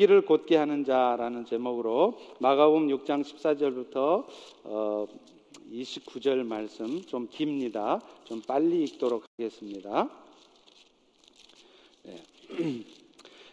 길을 0.00 0.22
곧게 0.22 0.56
하는 0.56 0.82
자라는 0.82 1.44
제목으로 1.44 2.16
마가복음 2.38 2.88
6장 2.88 3.22
14절부터 3.22 4.24
어, 4.64 5.06
29절 5.70 6.42
말씀 6.46 7.02
좀 7.02 7.28
깁니다. 7.28 8.00
좀 8.24 8.40
빨리 8.40 8.82
읽도록 8.84 9.24
하겠습니다. 9.36 10.08
네. 12.04 12.16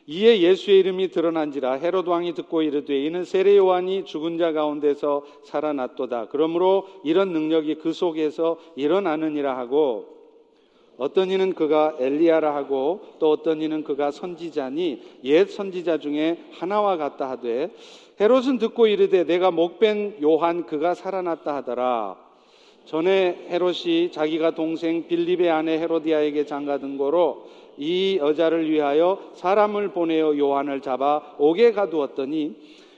이에 0.08 0.40
예수의 0.40 0.80
이름이 0.80 1.10
드러난지라 1.10 1.74
헤롯 1.74 2.08
왕이 2.08 2.34
듣고 2.34 2.62
이르되 2.62 2.98
이는 2.98 3.26
세례 3.26 3.58
요한이 3.58 4.06
죽은 4.06 4.38
자 4.38 4.54
가운데서 4.54 5.26
살아났도다. 5.44 6.30
그러므로 6.30 6.88
이런 7.04 7.34
능력이 7.34 7.76
그 7.76 7.92
속에서 7.92 8.58
일어나느니라 8.78 9.58
하고 9.58 10.17
어떤 10.98 11.30
이는 11.30 11.54
그가 11.54 11.96
엘리야라 12.00 12.56
하고 12.56 13.02
또 13.20 13.32
어떤 13.32 13.62
이는 13.62 13.84
그가 13.84 14.12
선지자니 14.12 15.02
옛 15.24 15.50
선지자 15.50 16.00
중에 16.00 16.38
하나와 16.54 16.98
같다 16.98 17.30
하되 17.30 17.70
헤롯은 18.20 18.58
듣고 18.58 18.88
이르되 18.88 19.24
내가 19.24 19.52
목벤 19.52 20.18
요한 20.24 20.66
그가 20.66 20.96
살아났다 20.96 21.56
하더라 21.58 22.16
전에 22.86 23.48
헤롯이 23.50 24.12
자기가 24.12 24.52
동생 24.52 25.08
빌립의 25.08 25.50
아내 25.50 25.78
헤로디아에게 25.78 26.46
장가든 26.46 26.98
거로 26.98 27.48
이 27.78 28.18
여자를 28.20 28.70
위하여 28.72 29.20
사람을 29.36 29.90
보내어 29.90 30.38
요한을 30.38 30.82
잡아 30.82 31.22
옥에 31.38 31.74
가두었더니 31.74 32.56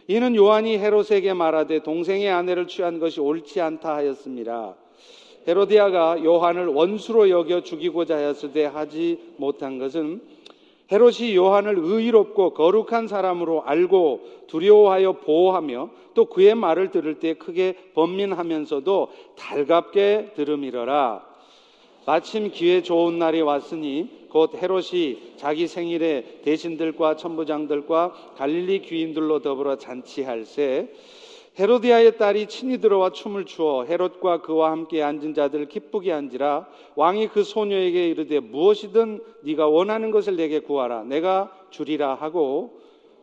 이는 0.08 0.36
요한이 0.36 0.78
헤롯에게 0.78 1.34
말하되 1.34 1.84
동생의 1.84 2.30
아내를 2.30 2.68
취한 2.68 3.00
것이 3.00 3.20
옳지 3.20 3.62
않다 3.62 3.96
하였습니다. 3.96 4.76
헤로디아가 5.48 6.24
요한을 6.24 6.68
원수로 6.68 7.30
여겨 7.30 7.62
죽이고자 7.62 8.18
하였으되 8.18 8.66
하지 8.66 9.20
못한 9.38 9.80
것은 9.80 10.22
헤롯이 10.92 11.36
요한을 11.36 11.76
의롭고 11.78 12.54
거룩한 12.54 13.08
사람으로 13.08 13.64
알고 13.64 14.22
두려워하여 14.48 15.14
보호하며 15.14 15.90
또 16.16 16.26
그의 16.26 16.56
말을 16.56 16.92
들을 16.92 17.20
때 17.20 17.36
크게 17.36 17.76
번민하면서도 17.94 19.12
달갑게 19.38 20.34
들음이러라. 20.36 21.30
마침 22.06 22.50
기회 22.50 22.82
좋은 22.82 23.20
날이 23.20 23.42
왔으니 23.42 24.28
곧 24.30 24.56
헤롯이 24.56 25.36
자기 25.38 25.68
생일에 25.68 26.42
대신들과 26.44 27.16
천부장들과 27.16 28.34
갈릴리 28.36 28.82
귀인들로 28.82 29.42
더불어 29.42 29.78
잔치할새 29.78 30.90
헤로디아의 31.58 32.18
딸이 32.18 32.48
친히 32.48 32.80
들어와 32.80 33.12
춤을 33.12 33.46
추어 33.46 33.84
헤롯과 33.84 34.42
그와 34.42 34.72
함께 34.72 35.02
앉은 35.02 35.34
자들을 35.34 35.68
기쁘게 35.68 36.12
한지라. 36.12 36.68
왕이 36.96 37.30
그 37.30 37.44
소녀에게 37.44 38.08
이르되 38.10 38.40
무엇이든 38.40 39.22
네가 39.44 39.68
원하는 39.68 40.12
것을 40.12 40.36
내게 40.36 40.60
구하라. 40.60 41.04
내가 41.04 41.52
주리라 41.70 42.16
하고 42.16 42.80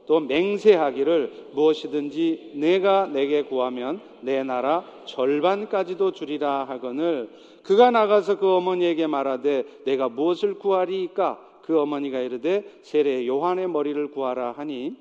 또 0.06 0.20
맹세하기를 0.20 1.50
무엇이든지 1.54 2.52
내가 2.54 3.06
내게 3.06 3.42
구하면 3.42 4.00
내 4.20 4.42
나라 4.42 4.84
절반까지도 5.06 6.12
주리라 6.12 6.64
하거늘. 6.64 7.28
그가 7.62 7.90
나가서 7.90 8.38
그 8.38 8.48
어머니에게 8.48 9.06
말하되 9.06 9.64
내가 9.84 10.08
무엇을 10.08 10.54
구하리이까? 10.54 11.40
그 11.62 11.80
어머니가 11.80 12.20
이르되 12.20 12.64
세례 12.82 13.26
요한의 13.26 13.68
머리를 13.68 14.12
구하라 14.12 14.52
하니 14.52 14.94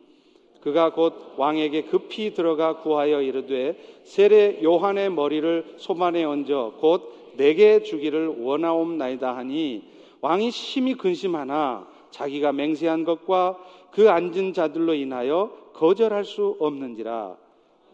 그가 0.66 0.94
곧 0.94 1.14
왕에게 1.38 1.84
급히 1.84 2.34
들어가 2.34 2.78
구하여 2.78 3.22
이르되 3.22 3.78
세례 4.04 4.60
요한의 4.64 5.12
머리를 5.12 5.76
소만에 5.78 6.24
얹어 6.24 6.78
곧 6.80 7.34
내게 7.38 7.84
주기를 7.84 8.40
원하옵나이다 8.40 9.38
하니 9.38 9.84
왕이 10.22 10.50
심히 10.50 10.96
근심하나 10.96 11.86
자기가 12.10 12.52
맹세한 12.52 13.04
것과 13.04 13.60
그 13.92 14.10
앉은 14.10 14.54
자들로 14.54 14.96
인하여 14.96 15.52
거절할 15.74 16.26
수 16.26 16.56
없는지라 16.60 17.38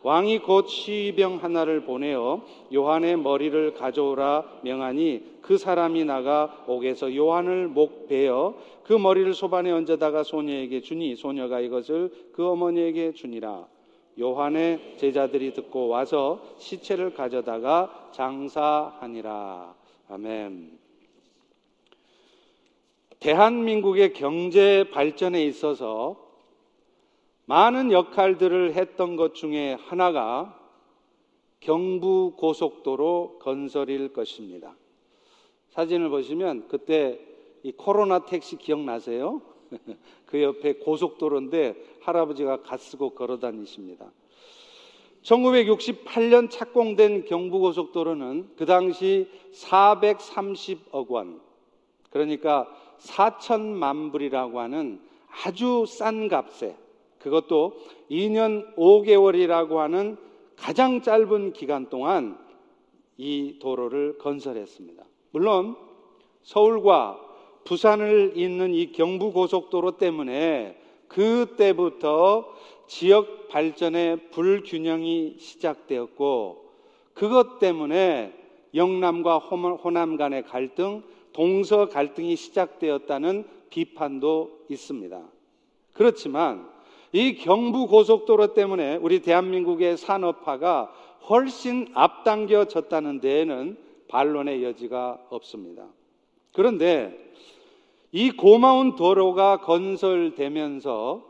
왕이 0.04 0.40
곧 0.40 0.68
시병 0.68 1.44
하나를 1.44 1.82
보내어 1.82 2.42
요한의 2.74 3.18
머리를 3.18 3.76
가져오라 3.76 4.62
명하니 4.64 5.40
그 5.42 5.58
사람이 5.58 6.06
나가 6.06 6.64
옥에서 6.68 7.16
요한을 7.16 7.68
목 7.68 8.08
베어 8.08 8.56
그 8.84 8.94
머리를 8.94 9.34
소반에 9.34 9.72
얹어다가 9.72 10.24
소녀에게 10.24 10.82
주니 10.82 11.16
소녀가 11.16 11.60
이것을 11.60 12.12
그 12.34 12.48
어머니에게 12.48 13.14
주니라 13.14 13.68
요한의 14.20 14.96
제자들이 14.98 15.54
듣고 15.54 15.88
와서 15.88 16.42
시체를 16.58 17.14
가져다가 17.14 18.10
장사하니라 18.12 19.76
아멘. 20.10 20.80
대한민국의 23.20 24.14
경제 24.14 24.84
발전에 24.92 25.46
있어서 25.46 26.31
많은 27.46 27.92
역할들을 27.92 28.74
했던 28.76 29.16
것 29.16 29.36
중에 29.36 29.74
하나가 29.74 30.58
경부 31.60 32.34
고속도로 32.38 33.40
건설일 33.40 34.14
것입니다. 34.14 34.76
사진을 35.70 36.10
보시면 36.10 36.68
그때 36.68 37.20
이 37.64 37.72
코로나 37.72 38.26
택시 38.26 38.58
기억나세요? 38.58 39.42
그 40.26 40.42
옆에 40.42 40.74
고속도로인데 40.74 41.76
할아버지가 42.02 42.64
갓 42.64 42.80
쓰고 42.80 43.12
걸어 43.12 43.40
다니십니다. 43.40 44.12
1968년 45.24 46.50
착공된 46.50 47.26
경부고속도로는 47.26 48.56
그 48.58 48.66
당시 48.66 49.30
430억 49.54 51.10
원, 51.10 51.40
그러니까 52.10 52.68
4천만 53.00 54.12
불이라고 54.12 54.60
하는 54.60 55.00
아주 55.44 55.86
싼 55.88 56.28
값에 56.28 56.76
그것도 57.22 57.74
2년 58.10 58.76
5개월이라고 58.76 59.76
하는 59.78 60.18
가장 60.56 61.02
짧은 61.02 61.54
기간 61.54 61.90
동안 61.90 62.38
이 63.18 63.58
도로를 63.60 64.18
건설했습니다. 64.18 65.04
물론 65.32 65.76
서울과 66.44 67.20
부산을 67.64 68.34
잇는 68.36 68.74
이 68.74 68.92
경부고속도로 68.92 69.98
때문에 69.98 70.78
그때부터 71.08 72.52
지역 72.88 73.48
발전의 73.50 74.30
불균형이 74.32 75.36
시작되었고 75.38 76.66
그것 77.14 77.60
때문에 77.60 78.34
영남과 78.74 79.38
호남 79.38 80.16
간의 80.16 80.44
갈등, 80.44 81.04
동서 81.34 81.90
갈등이 81.90 82.36
시작되었다는 82.36 83.46
비판도 83.70 84.66
있습니다. 84.70 85.22
그렇지만 85.94 86.71
이 87.14 87.36
경부 87.36 87.88
고속도로 87.88 88.54
때문에 88.54 88.98
우리 88.98 89.22
대한민국의 89.22 89.98
산업화가 89.98 90.94
훨씬 91.30 91.90
앞당겨졌다는 91.94 93.20
데에는 93.20 93.78
반론의 94.08 94.64
여지가 94.64 95.28
없습니다. 95.30 95.88
그런데 96.54 97.18
이 98.12 98.32
고마운 98.32 98.96
도로가 98.96 99.62
건설되면서 99.62 101.30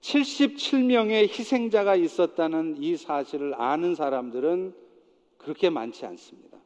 77명의 0.00 1.28
희생자가 1.28 1.96
있었다는 1.96 2.76
이 2.78 2.96
사실을 2.96 3.54
아는 3.60 3.94
사람들은 3.94 4.74
그렇게 5.38 5.70
많지 5.70 6.06
않습니다. 6.06 6.58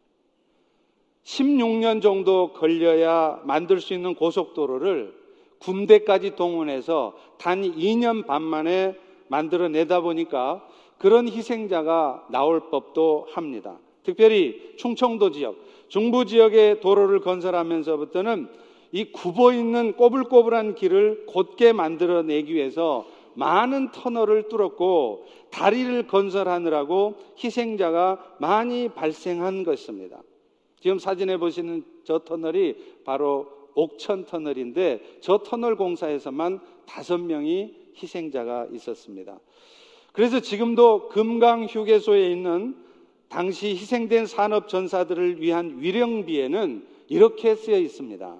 16년 1.24 2.02
정도 2.02 2.52
걸려야 2.52 3.40
만들 3.44 3.80
수 3.80 3.94
있는 3.94 4.14
고속도로를 4.14 5.23
군대까지 5.64 6.36
동원해서 6.36 7.14
단 7.38 7.62
2년 7.62 8.26
반 8.26 8.42
만에 8.42 8.96
만들어내다 9.28 10.00
보니까 10.00 10.66
그런 10.98 11.28
희생자가 11.28 12.26
나올 12.30 12.70
법도 12.70 13.28
합니다. 13.32 13.78
특별히 14.02 14.74
충청도 14.76 15.30
지역, 15.32 15.56
중부 15.88 16.26
지역의 16.26 16.80
도로를 16.80 17.20
건설하면서부터는 17.20 18.48
이 18.92 19.10
굽어 19.10 19.52
있는 19.52 19.94
꼬불꼬불한 19.96 20.74
길을 20.74 21.26
곧게 21.26 21.72
만들어내기 21.72 22.54
위해서 22.54 23.06
많은 23.34 23.90
터널을 23.90 24.48
뚫었고 24.48 25.26
다리를 25.50 26.06
건설하느라고 26.06 27.14
희생자가 27.42 28.36
많이 28.38 28.88
발생한 28.88 29.64
것입니다. 29.64 30.22
지금 30.80 30.98
사진에 30.98 31.38
보시는 31.38 31.84
저 32.04 32.20
터널이 32.20 32.76
바로 33.04 33.63
옥천 33.74 34.24
터널인데 34.24 35.18
저 35.20 35.38
터널 35.38 35.76
공사에서만 35.76 36.60
다섯 36.86 37.18
명이 37.18 37.74
희생자가 37.96 38.68
있었습니다. 38.72 39.38
그래서 40.12 40.40
지금도 40.40 41.08
금강 41.08 41.64
휴게소에 41.64 42.30
있는 42.30 42.76
당시 43.28 43.70
희생된 43.70 44.26
산업 44.26 44.68
전사들을 44.68 45.40
위한 45.40 45.80
위령비에는 45.80 46.86
이렇게 47.08 47.56
쓰여 47.56 47.78
있습니다. 47.78 48.36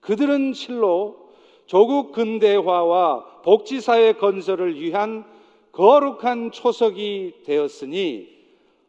그들은 0.00 0.52
실로 0.54 1.30
조국 1.66 2.12
근대화와 2.12 3.42
복지사회 3.42 4.12
건설을 4.14 4.80
위한 4.80 5.24
거룩한 5.72 6.52
초석이 6.52 7.42
되었으니 7.44 8.28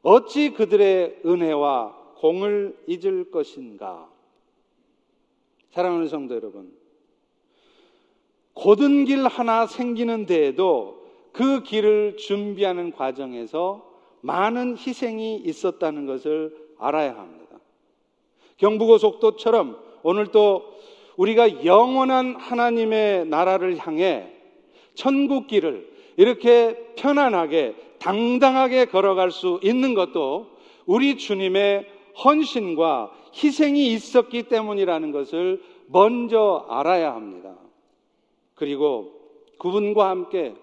어찌 0.04 0.52
그들의 0.52 1.22
은혜와 1.26 1.96
공을 2.18 2.78
잊을 2.88 3.32
것인가? 3.32 4.11
사랑하는 5.72 6.08
성도 6.08 6.36
여러분, 6.36 6.72
고든 8.54 9.06
길 9.06 9.26
하나 9.26 9.66
생기는 9.66 10.26
데에도 10.26 11.02
그 11.32 11.64
길을 11.64 12.18
준비하는 12.18 12.92
과정에서 12.92 13.90
많은 14.22 14.78
희생이 14.78 15.38
있었다는 15.38 16.06
것을 16.06 16.56
알아야 16.78 17.16
합니다. 17.16 17.60
경부고속도처럼 18.58 19.78
오늘 20.04 20.28
또 20.28 20.64
우리가 21.16 21.66
영원한 21.66 22.36
하나님의 22.36 23.28
나라를 23.28 23.78
향해 23.78 24.32
천국 24.94 25.48
길을 25.48 25.90
이렇게 26.18 26.94
편안하게 26.98 27.76
당당하게 28.00 28.86
걸어갈 28.86 29.32
수 29.32 29.60
있는 29.64 29.94
것도 29.94 30.48
우리 30.86 31.18
주님의 31.18 31.91
헌신과 32.24 33.12
희생이 33.36 33.94
있었기 33.94 34.44
때문이라는 34.44 35.12
것을 35.12 35.62
먼저 35.88 36.66
알아야 36.70 37.14
합니다. 37.14 37.56
그리고 38.56 39.14
그분과 39.58 40.10
함께 40.10 40.54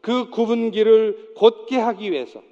그 0.00 0.30
굽은 0.30 0.70
길을 0.70 1.34
곧게 1.36 1.76
하기 1.76 2.12
위해서 2.12 2.42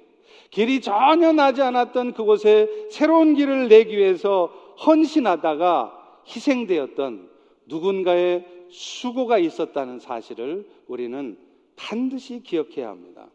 길이 0.49 0.81
전혀 0.81 1.31
나지 1.31 1.61
않았던 1.61 2.13
그곳에 2.13 2.87
새로운 2.89 3.35
길을 3.35 3.69
내기 3.69 3.97
위해서 3.97 4.47
헌신하다가 4.85 6.21
희생되었던 6.27 7.29
누군가의 7.65 8.45
수고가 8.69 9.37
있었다는 9.37 9.99
사실을 9.99 10.67
우리는 10.87 11.37
반드시 11.75 12.41
기억해야 12.43 12.89
합니다. 12.89 13.27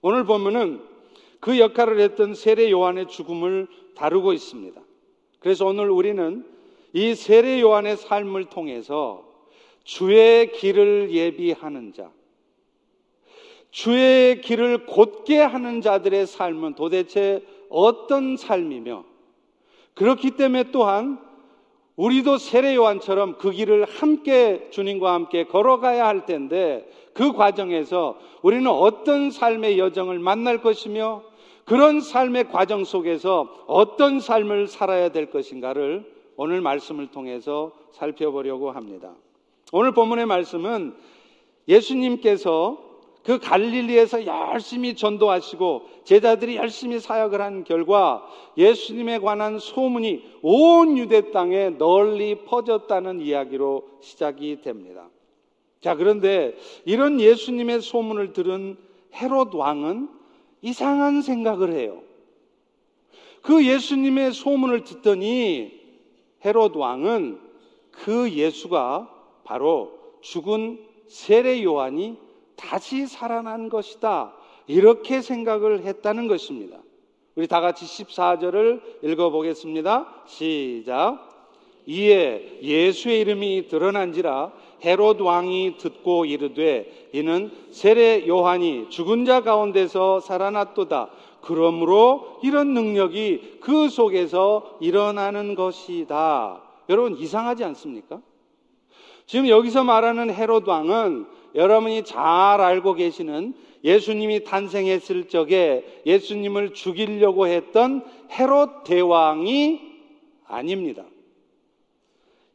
오늘 0.00 0.24
보면은 0.24 0.82
그 1.40 1.58
역할을 1.58 2.00
했던 2.00 2.34
세례 2.34 2.70
요한의 2.70 3.08
죽음을 3.08 3.66
다루고 3.94 4.32
있습니다. 4.32 4.80
그래서 5.38 5.66
오늘 5.66 5.90
우리는 5.90 6.46
이 6.92 7.14
세례 7.14 7.60
요한의 7.60 7.96
삶을 7.96 8.46
통해서 8.46 9.24
주의 9.84 10.52
길을 10.52 11.10
예비하는 11.12 11.92
자, 11.92 12.10
주의 13.70 14.40
길을 14.40 14.86
곧게 14.86 15.38
하는 15.38 15.80
자들의 15.80 16.26
삶은 16.26 16.74
도대체 16.74 17.42
어떤 17.68 18.36
삶이며 18.36 19.04
그렇기 19.94 20.32
때문에 20.32 20.70
또한 20.70 21.18
우리도 21.96 22.38
세례 22.38 22.74
요한처럼 22.74 23.38
그 23.38 23.50
길을 23.50 23.84
함께 23.84 24.68
주님과 24.70 25.12
함께 25.12 25.44
걸어가야 25.44 26.06
할 26.06 26.26
텐데 26.26 26.88
그 27.12 27.32
과정에서 27.32 28.18
우리는 28.42 28.66
어떤 28.66 29.30
삶의 29.30 29.78
여정을 29.78 30.18
만날 30.18 30.62
것이며 30.62 31.22
그런 31.64 32.00
삶의 32.00 32.48
과정 32.48 32.84
속에서 32.84 33.64
어떤 33.66 34.20
삶을 34.20 34.66
살아야 34.66 35.10
될 35.10 35.30
것인가를 35.30 36.10
오늘 36.36 36.60
말씀을 36.60 37.10
통해서 37.10 37.72
살펴보려고 37.92 38.70
합니다. 38.70 39.14
오늘 39.72 39.92
본문의 39.92 40.26
말씀은 40.26 40.94
예수님께서 41.68 42.92
그 43.24 43.38
갈릴리에서 43.38 44.26
열심히 44.26 44.94
전도하시고 44.96 45.82
제자들이 46.04 46.56
열심히 46.56 46.98
사역을 46.98 47.40
한 47.40 47.62
결과 47.62 48.26
예수님에 48.56 49.20
관한 49.20 49.60
소문이 49.60 50.24
온 50.42 50.98
유대 50.98 51.30
땅에 51.30 51.70
널리 51.70 52.44
퍼졌다는 52.44 53.20
이야기로 53.20 53.88
시작이 54.00 54.60
됩니다. 54.62 55.08
자, 55.80 55.94
그런데 55.94 56.56
이런 56.84 57.20
예수님의 57.20 57.80
소문을 57.80 58.32
들은 58.32 58.76
헤롯 59.14 59.54
왕은 59.54 60.08
이상한 60.62 61.22
생각을 61.22 61.72
해요. 61.72 62.02
그 63.42 63.66
예수님의 63.66 64.32
소문을 64.32 64.84
듣더니 64.84 65.80
헤롯 66.44 66.76
왕은 66.76 67.40
그 67.90 68.30
예수가 68.30 69.10
바로 69.44 69.92
죽은 70.22 70.80
세례 71.08 71.62
요한이 71.62 72.16
다시 72.56 73.06
살아난 73.06 73.68
것이다. 73.68 74.34
이렇게 74.68 75.20
생각을 75.20 75.82
했다는 75.82 76.28
것입니다. 76.28 76.78
우리 77.34 77.48
다 77.48 77.60
같이 77.60 77.84
14절을 77.84 79.02
읽어보겠습니다. 79.02 80.24
시작. 80.26 81.41
이에 81.86 82.58
예수의 82.62 83.20
이름이 83.20 83.68
드러난지라 83.68 84.52
헤롯 84.84 85.20
왕이 85.20 85.76
듣고 85.78 86.24
이르되 86.24 87.08
이는 87.12 87.50
세례 87.70 88.26
요한이 88.26 88.90
죽은 88.90 89.24
자 89.24 89.42
가운데서 89.42 90.20
살아났도다. 90.20 91.10
그러므로 91.40 92.38
이런 92.42 92.74
능력이 92.74 93.58
그 93.60 93.88
속에서 93.88 94.78
일어나는 94.80 95.54
것이다. 95.54 96.62
여러분 96.88 97.16
이상하지 97.16 97.64
않습니까? 97.64 98.20
지금 99.26 99.48
여기서 99.48 99.84
말하는 99.84 100.32
헤롯 100.32 100.66
왕은 100.66 101.26
여러분이 101.54 102.04
잘 102.04 102.60
알고 102.60 102.94
계시는 102.94 103.54
예수님이 103.84 104.44
탄생했을 104.44 105.28
적에 105.28 106.02
예수님을 106.06 106.74
죽이려고 106.74 107.46
했던 107.46 108.04
헤롯 108.30 108.84
대왕이 108.84 109.80
아닙니다. 110.46 111.04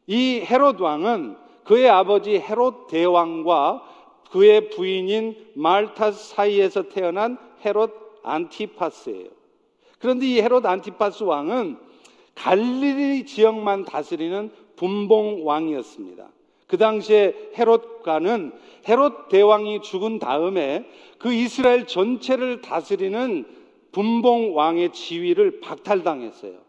이 0.08 0.40
헤롯 0.40 0.80
왕은 0.80 1.36
그의 1.64 1.88
아버지 1.88 2.38
헤롯 2.38 2.88
대왕과 2.88 3.82
그의 4.30 4.70
부인인 4.70 5.36
말타 5.54 6.12
사이에서 6.12 6.88
태어난 6.88 7.36
헤롯 7.64 8.20
안티파스예요. 8.22 9.28
그런데 9.98 10.26
이 10.26 10.40
헤롯 10.40 10.64
안티파스 10.64 11.24
왕은 11.24 11.76
갈릴리 12.34 13.26
지역만 13.26 13.84
다스리는 13.84 14.50
분봉 14.76 15.46
왕이었습니다. 15.46 16.28
그 16.66 16.78
당시에 16.78 17.34
헤롯과는 17.58 18.52
헤롯 18.88 19.28
대왕이 19.28 19.82
죽은 19.82 20.18
다음에 20.18 20.88
그 21.18 21.32
이스라엘 21.32 21.86
전체를 21.86 22.60
다스리는 22.62 23.44
분봉 23.92 24.56
왕의 24.56 24.92
지위를 24.92 25.60
박탈당했어요. 25.60 26.68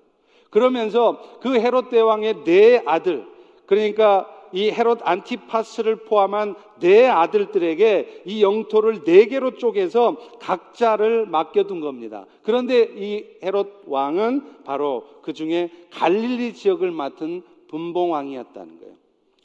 그러면서 0.49 1.21
그 1.41 1.53
헤롯 1.59 1.89
대왕의 1.89 2.43
네 2.43 2.81
아들, 2.85 3.27
그러니까 3.69 4.27
이 4.51 4.71
헤롯 4.71 5.01
안티파스를 5.03 5.97
포함한 5.97 6.55
네 6.79 7.07
아들들에게 7.07 8.23
이 8.25 8.41
영토를 8.41 9.03
네 9.03 9.27
개로 9.27 9.57
쪼개서 9.59 10.39
각자를 10.39 11.27
맡겨둔 11.27 11.79
겁니다. 11.79 12.25
그런데 12.41 12.89
이 12.95 13.27
헤롯 13.43 13.83
왕은 13.85 14.63
바로 14.65 15.07
그 15.21 15.33
중에 15.33 15.69
갈릴리 15.91 16.55
지역을 16.55 16.89
맡은 16.89 17.43
분봉 17.67 18.11
왕이었다는 18.13 18.79
거예요. 18.79 18.95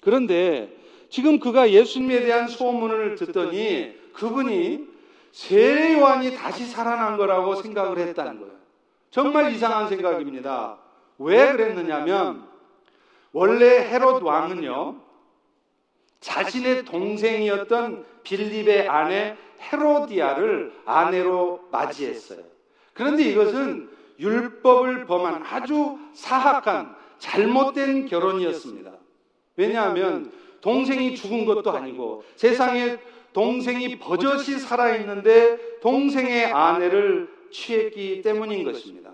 그런데 0.01 0.75
지금 1.11 1.39
그가 1.39 1.71
예수님에 1.71 2.21
대한 2.21 2.49
소문을 2.49 3.17
듣더니 3.17 3.93
그분이 4.15 4.87
세례 5.33 5.99
요한이 5.99 6.35
다시 6.35 6.65
살아난 6.65 7.19
거라고 7.19 7.57
생각을 7.57 7.99
했다는 7.99 8.41
거예요. 8.41 8.55
정말 9.11 9.53
이상한 9.53 9.87
생각입니다. 9.87 10.79
왜 11.19 11.53
그랬느냐면 11.53 12.54
원래 13.35 13.81
헤롯 13.81 14.23
왕은요 14.23 15.03
자신의 16.21 16.85
동생이었던 16.87 18.07
빌립의 18.23 18.89
아내 18.89 19.37
헤로디아를 19.61 20.73
아내로 20.87 21.69
맞이했어요. 21.71 22.39
그런데 22.95 23.25
이것은 23.25 23.91
율법을 24.19 25.05
범한 25.07 25.43
아주 25.45 25.99
사악한 26.15 26.95
잘못된 27.19 28.07
결혼이었습니다. 28.07 28.93
왜냐하면 29.57 30.33
동생이 30.61 31.17
죽은 31.17 31.45
것도 31.45 31.73
아니고 31.73 32.25
세상에 32.37 32.99
동생이 33.33 33.99
버젓이 33.99 34.61
살아있는데 34.61 35.81
동생의 35.81 36.47
아내를 36.47 37.29
취했기 37.51 38.23
때문인 38.23 38.65
것입니다. 38.65 39.11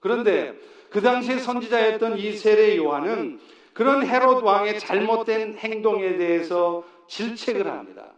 그런데 0.00 0.58
그 0.94 1.00
당시에 1.00 1.38
선지자였던 1.38 2.18
이 2.18 2.34
세례 2.34 2.76
요한은 2.76 3.40
그런 3.72 4.06
헤롯 4.06 4.44
왕의 4.44 4.78
잘못된 4.78 5.58
행동에 5.58 6.16
대해서 6.18 6.84
질책을 7.08 7.66
합니다. 7.66 8.12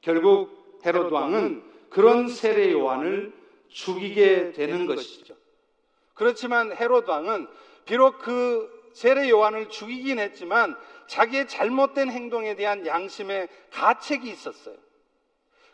결국 0.00 0.80
헤롯 0.84 1.12
왕은 1.12 1.62
그런 1.90 2.26
세례 2.26 2.72
요한을 2.72 3.32
죽이게 3.68 4.50
되는 4.50 4.86
것이죠. 4.86 5.36
그렇지만 6.14 6.72
헤롯 6.72 7.08
왕은 7.08 7.46
비록 7.84 8.18
그 8.18 8.68
세례 8.94 9.30
요한을 9.30 9.68
죽이긴 9.68 10.18
했지만 10.18 10.76
자기의 11.06 11.46
잘못된 11.46 12.10
행동에 12.10 12.56
대한 12.56 12.84
양심의 12.84 13.46
가책이 13.70 14.28
있었어요. 14.28 14.74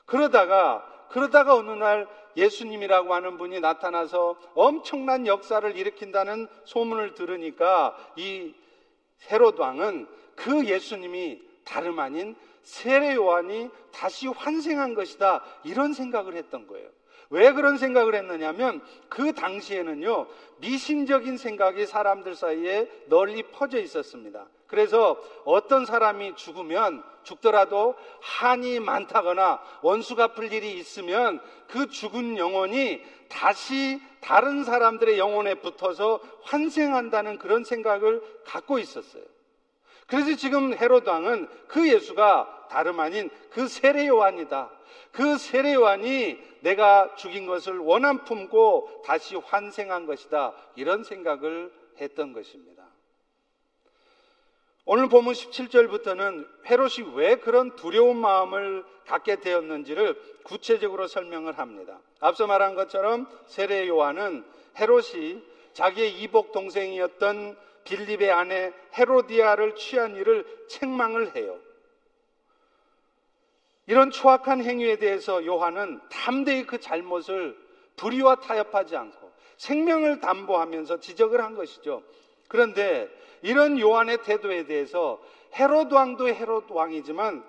그러다가 0.05 0.87
그러다가 1.09 1.55
어느 1.55 1.71
날 1.71 2.07
예수님이라고 2.37 3.15
하는 3.15 3.39
분이 3.39 3.61
나타나서 3.61 4.37
엄청난 4.55 5.27
역사를 5.27 5.77
일으킨다는 5.77 6.49
소문을 6.65 7.15
들으니까 7.15 7.97
이 8.17 8.55
헤롯 9.31 9.59
왕은 9.59 10.07
그 10.35 10.67
예수님이 10.67 11.43
다름 11.65 11.99
아닌 11.99 12.37
세례 12.63 13.15
요한이 13.15 13.71
다시 13.93 14.27
환생한 14.27 14.95
것이다 14.95 15.43
이런 15.65 15.93
생각을 15.93 16.35
했던 16.35 16.67
거예요. 16.67 16.89
왜 17.31 17.53
그런 17.53 17.79
생각을 17.79 18.15
했느냐면 18.15 18.83
그 19.09 19.33
당시에는요, 19.33 20.27
미신적인 20.59 21.37
생각이 21.37 21.87
사람들 21.87 22.35
사이에 22.35 22.89
널리 23.07 23.43
퍼져 23.45 23.81
있었습니다. 23.81 24.47
그래서 24.75 25.17
어떤 25.45 25.87
사람이 25.87 26.35
죽으면 26.35 27.05
죽더라도 27.23 27.95
한이 28.21 28.81
많다거나 28.81 29.63
원수 29.83 30.17
갚을 30.17 30.53
일이 30.53 30.73
있으면 30.73 31.41
그 31.69 31.89
죽은 31.89 32.39
영혼이 32.39 33.01
다시 33.29 34.01
다른 34.21 34.65
사람들의 34.65 35.17
영혼에 35.17 35.55
붙어서 35.55 36.19
환생한다는 36.43 37.39
그런 37.39 37.63
생각을 37.63 38.21
갖고 38.45 38.81
있었어요. 38.81 39.23
그래서 40.09 40.35
지금 40.35 40.75
헤로드 40.75 41.09
왕은 41.09 41.49
그 41.69 41.89
예수가 41.89 42.67
다름 42.69 42.99
아닌 42.99 43.31
그 43.51 43.69
세례 43.69 44.09
요한이다. 44.09 44.71
그 45.13 45.39
세례 45.39 45.75
요한이 45.75 46.37
내가 46.63 47.15
죽인 47.15 47.47
것을 47.47 47.79
원한 47.79 48.25
품고 48.25 49.03
다시 49.05 49.37
환생한 49.37 50.07
것이다. 50.07 50.53
이런 50.75 51.05
생각을 51.05 51.73
했던 52.01 52.33
것입니다. 52.33 52.84
오늘 54.87 55.09
보면 55.09 55.33
17절부터는 55.33 56.47
헤롯이 56.67 57.15
왜 57.15 57.37
그런 57.37 57.75
두려운 57.75 58.19
마음을 58.19 58.85
갖게 59.07 59.37
되었는지를 59.37 60.21
구체적으로 60.43 61.07
설명을 61.07 61.59
합니다. 61.59 61.99
앞서 62.21 62.47
말한 62.47 62.75
것처럼 62.75 63.27
세례 63.47 63.89
요한은 63.89 64.45
헤롯이 64.79 65.43
자기의 65.73 66.21
이복 66.21 66.53
동생이었던 66.53 67.57
빌립의 67.85 68.31
아내 68.31 68.73
헤로디아를 68.97 69.75
취한 69.77 70.17
일을 70.17 70.45
책망을 70.69 71.35
해요. 71.35 71.59
이런 73.87 74.11
추악한 74.11 74.63
행위에 74.63 74.97
대해서 74.97 75.45
요한은 75.45 76.01
담대히 76.11 76.67
그 76.67 76.79
잘못을 76.79 77.57
불의와 77.97 78.37
타협하지 78.37 78.97
않고 78.97 79.33
생명을 79.57 80.21
담보하면서 80.21 81.01
지적을 81.01 81.43
한 81.43 81.55
것이죠. 81.55 82.03
그런데 82.49 83.09
이런 83.45 83.79
요한의 83.79 84.23
태도에 84.23 84.65
대해서 84.65 85.23
헤롯 85.55 85.93
왕도 85.93 86.29
헤롯 86.29 86.71
왕이지만 86.71 87.45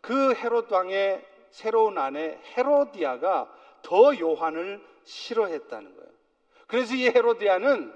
그 0.00 0.34
헤롯 0.34 0.72
왕의 0.72 1.22
새로운 1.50 1.98
아내 1.98 2.40
헤로디아가 2.56 3.54
더 3.82 4.18
요한을 4.18 4.82
싫어했다는 5.04 5.96
거예요. 5.96 6.10
그래서 6.66 6.94
이 6.94 7.08
헤로디아는 7.08 7.92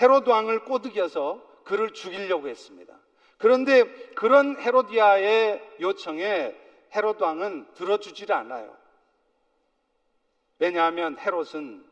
헤롯 0.00 0.28
왕을 0.28 0.64
꼬드겨서 0.64 1.44
그를 1.64 1.92
죽이려고 1.92 2.46
했습니다. 2.46 2.94
그런데 3.36 3.84
그런 4.14 4.56
헤로디아의 4.56 5.78
요청에 5.80 6.56
헤롯 6.94 7.20
왕은 7.20 7.74
들어주질 7.74 8.32
않아요. 8.32 8.76
왜냐하면 10.60 11.18
헤롯은 11.18 11.89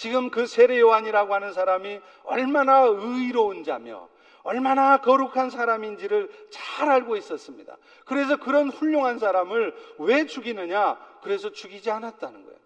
지금 0.00 0.30
그 0.30 0.46
세례 0.46 0.80
요한이라고 0.80 1.34
하는 1.34 1.52
사람이 1.52 2.00
얼마나 2.24 2.84
의로운 2.84 3.64
자며 3.64 4.08
얼마나 4.44 4.96
거룩한 5.02 5.50
사람인지를 5.50 6.30
잘 6.48 6.88
알고 6.88 7.18
있었습니다. 7.18 7.76
그래서 8.06 8.38
그런 8.38 8.70
훌륭한 8.70 9.18
사람을 9.18 9.74
왜 9.98 10.24
죽이느냐? 10.24 10.98
그래서 11.22 11.52
죽이지 11.52 11.90
않았다는 11.90 12.44
거예요. 12.46 12.58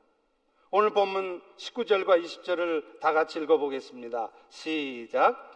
오늘 0.70 0.90
본문 0.90 1.42
19절과 1.56 2.22
20절을 2.22 3.00
다 3.00 3.12
같이 3.12 3.40
읽어보겠습니다. 3.40 4.30
시작. 4.50 5.50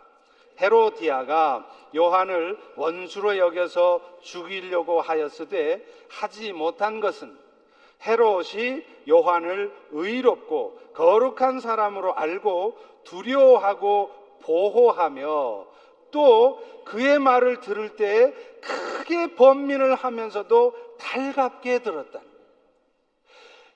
헤로디아가 0.60 1.70
요한을 1.94 2.58
원수로 2.74 3.38
여겨서 3.38 4.00
죽이려고 4.22 5.00
하였으되 5.00 5.86
하지 6.08 6.52
못한 6.52 6.98
것은 6.98 7.38
헤롯이 8.06 8.84
요한을 9.08 9.72
의롭고 9.90 10.78
거룩한 10.94 11.60
사람으로 11.60 12.14
알고 12.14 12.76
두려워하고 13.04 14.10
보호하며 14.42 15.66
또 16.10 16.62
그의 16.84 17.18
말을 17.18 17.60
들을 17.60 17.96
때 17.96 18.32
크게 18.60 19.34
번민을 19.34 19.94
하면서도 19.94 20.74
달갑게 20.98 21.80
들었다. 21.80 22.20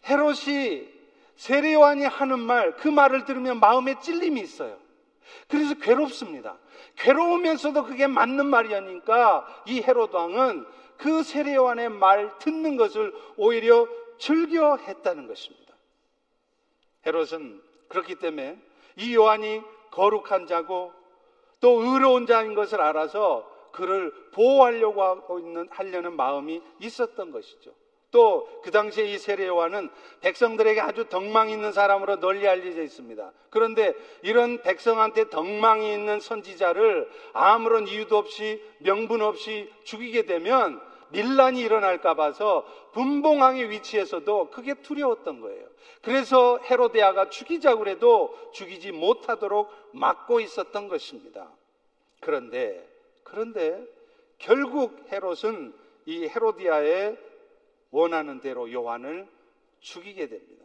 헤롯이 0.08 0.88
세례요한이 1.36 2.04
하는 2.04 2.38
말, 2.38 2.76
그 2.76 2.88
말을 2.88 3.24
들으면 3.24 3.60
마음에 3.60 3.98
찔림이 4.00 4.40
있어요. 4.40 4.76
그래서 5.48 5.74
괴롭습니다. 5.74 6.56
괴로우면서도 6.96 7.84
그게 7.84 8.06
맞는 8.06 8.46
말이니까 8.46 9.62
이 9.66 9.82
헤롯 9.82 10.14
왕은 10.14 10.66
그 10.98 11.22
세례요한의 11.22 11.88
말 11.90 12.38
듣는 12.38 12.76
것을 12.76 13.12
오히려 13.36 13.88
즐겨 14.18 14.76
했다는 14.76 15.26
것입니다. 15.26 15.74
헤롯은 17.06 17.62
그렇기 17.88 18.16
때문에 18.16 18.58
이 18.96 19.14
요한이 19.14 19.62
거룩한 19.90 20.46
자고 20.46 20.92
또 21.60 21.82
의로운 21.82 22.26
자인 22.26 22.54
것을 22.54 22.80
알아서 22.80 23.48
그를 23.72 24.12
보호하려고 24.32 25.02
하고 25.02 25.38
있는 25.38 25.68
하려는 25.70 26.14
마음이 26.14 26.62
있었던 26.80 27.30
것이죠. 27.30 27.72
또 28.10 28.52
그 28.62 28.70
당시에 28.70 29.04
이 29.06 29.18
세례 29.18 29.46
요한은 29.48 29.90
백성들에게 30.20 30.80
아주 30.80 31.08
덕망 31.08 31.50
있는 31.50 31.72
사람으로 31.72 32.20
널리 32.20 32.46
알려져 32.46 32.82
있습니다. 32.82 33.32
그런데 33.50 33.94
이런 34.22 34.62
백성한테 34.62 35.30
덕망이 35.30 35.92
있는 35.92 36.20
선지자를 36.20 37.10
아무런 37.32 37.88
이유도 37.88 38.16
없이 38.16 38.62
명분 38.78 39.20
없이 39.20 39.70
죽이게 39.82 40.26
되면 40.26 40.80
밀란이 41.12 41.60
일어날까 41.60 42.14
봐서 42.14 42.66
분봉왕의 42.92 43.70
위치에서도 43.70 44.50
그게 44.50 44.74
두려웠던 44.74 45.40
거예요. 45.40 45.66
그래서 46.02 46.58
헤로데아가 46.58 47.30
죽이자고 47.30 47.86
해도 47.86 48.36
죽이지 48.52 48.92
못하도록 48.92 49.70
막고 49.92 50.40
있었던 50.40 50.88
것입니다. 50.88 51.50
그런데 52.20 52.86
그런데 53.22 53.82
결국 54.38 55.06
헤롯은 55.12 55.72
이 56.06 56.26
헤로디아의 56.26 57.16
원하는 57.90 58.40
대로 58.40 58.70
요한을 58.72 59.28
죽이게 59.80 60.28
됩니다. 60.28 60.64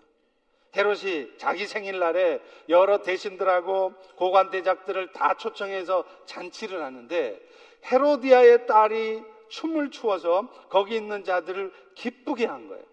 헤롯이 0.75 1.37
자기 1.37 1.65
생일날에 1.65 2.41
여러 2.69 3.01
대신들하고 3.01 3.93
고관대작들을 4.15 5.11
다 5.11 5.35
초청해서 5.37 6.03
잔치를 6.25 6.83
하는데 6.83 7.39
헤로디아의 7.85 8.67
딸이 8.67 9.23
춤을 9.49 9.91
추어서 9.91 10.47
거기 10.69 10.95
있는 10.95 11.23
자들을 11.23 11.71
기쁘게 11.95 12.45
한 12.45 12.67
거예요. 12.67 12.83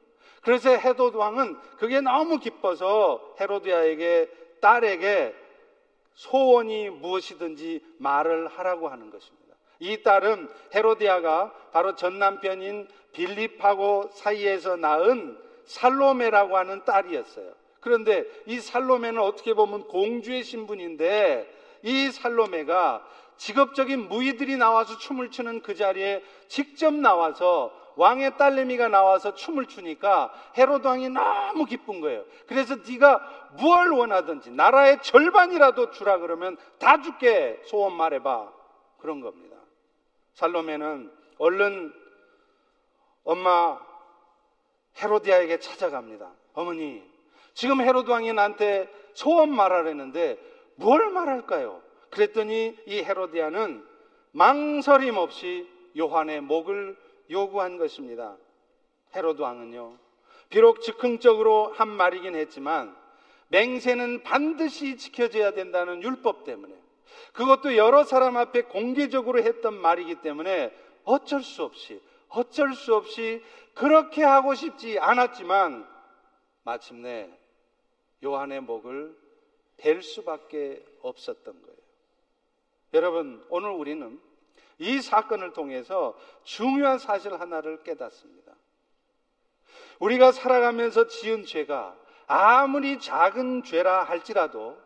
그래서 0.43 0.71
헤롯 0.71 1.15
왕은 1.15 1.57
그게 1.79 2.01
너무 2.01 2.39
기뻐서 2.39 3.35
헤로디아에게 3.41 4.31
딸에게 4.61 5.35
소원이 6.15 6.91
무엇이든지 6.91 7.81
말을 7.99 8.49
하라고 8.49 8.89
하는 8.89 9.11
것입니다. 9.11 9.55
이 9.81 10.03
딸은 10.03 10.49
헤로디아가 10.75 11.53
바로 11.73 11.97
전 11.97 12.19
남편인 12.19 12.89
빌립하고 13.13 14.11
사이에서 14.13 14.77
낳은 14.77 15.39
살로메라고 15.65 16.57
하는 16.57 16.85
딸이었어요. 16.85 17.53
그런데 17.81 18.25
이 18.47 18.61
살로메는 18.61 19.21
어떻게 19.21 19.55
보면 19.55 19.89
공주의 19.89 20.43
신분인데 20.43 21.53
이 21.83 22.11
살로메가 22.11 23.07
직업적인 23.37 24.09
무의들이 24.09 24.57
나와서 24.57 24.99
춤을 24.99 25.31
추는 25.31 25.63
그 25.63 25.75
자리에 25.75 26.23
직접 26.49 26.93
나와서 26.95 27.73
왕의 27.97 28.37
딸내미가 28.37 28.89
나와서 28.89 29.35
춤을 29.35 29.67
추니까 29.67 30.33
헤로드 30.57 30.87
왕이 30.87 31.11
너무 31.11 31.65
기쁜 31.65 32.01
거예요. 32.01 32.25
그래서 32.47 32.77
네가 32.77 33.51
무엇 33.57 33.89
원하든지 33.93 34.51
나라의 34.51 35.01
절반이라도 35.03 35.91
주라 35.91 36.19
그러면 36.19 36.57
다 36.79 37.01
줄게 37.01 37.61
소원 37.67 37.95
말해봐 37.95 38.53
그런 38.99 39.21
겁니다. 39.21 39.57
살로메는 40.35 41.13
얼른 41.39 41.93
엄마 43.25 43.79
헤로디아에게 45.01 45.59
찾아갑니다. 45.59 46.31
어머니 46.55 47.03
지금 47.55 47.81
헤로드 47.81 48.11
왕이 48.11 48.33
나한테 48.33 48.93
소원 49.15 49.55
말하라는데 49.55 50.39
뭘 50.77 51.11
말할까요? 51.11 51.84
그랬더니 52.15 52.77
이 52.87 53.03
헤로디아는 53.03 53.85
망설임 54.33 55.17
없이 55.17 55.69
요한의 55.99 56.41
목을 56.41 56.97
요구한 57.31 57.77
것입니다. 57.77 58.37
헤로드 59.15 59.43
왕은요. 59.43 59.99
비록 60.49 60.81
즉흥적으로 60.81 61.73
한 61.73 61.89
말이긴 61.89 62.35
했지만 62.37 62.97
맹세는 63.49 64.23
반드시 64.23 64.97
지켜져야 64.97 65.53
된다는 65.53 66.03
율법 66.03 66.45
때문에 66.45 66.75
그것도 67.33 67.77
여러 67.77 68.05
사람 68.05 68.37
앞에 68.37 68.63
공개적으로 68.63 69.43
했던 69.43 69.75
말이기 69.75 70.17
때문에 70.17 70.73
어쩔 71.05 71.43
수 71.43 71.65
없이 71.65 72.01
어쩔 72.29 72.75
수 72.75 72.95
없이 72.95 73.43
그렇게 73.75 74.23
하고 74.23 74.55
싶지 74.55 74.99
않았지만 74.99 75.87
마침내 76.63 77.31
요한의 78.23 78.61
목을 78.63 79.17
벨 79.77 80.03
수밖에 80.03 80.85
없었던 81.03 81.63
거예요. 81.63 81.74
여러분, 82.95 83.45
오늘 83.49 83.71
우리는 83.71 84.21
이 84.79 85.01
사건을 85.01 85.53
통해서 85.53 86.17
중요한 86.45 86.99
사실 86.99 87.35
하나를 87.35 87.83
깨닫습니다. 87.83 88.55
우리가 89.99 90.31
살아가면서 90.33 91.09
지은 91.09 91.45
죄가 91.45 91.97
아무리 92.27 92.99
작은 93.01 93.65
죄라 93.65 94.05
할지라도 94.05 94.79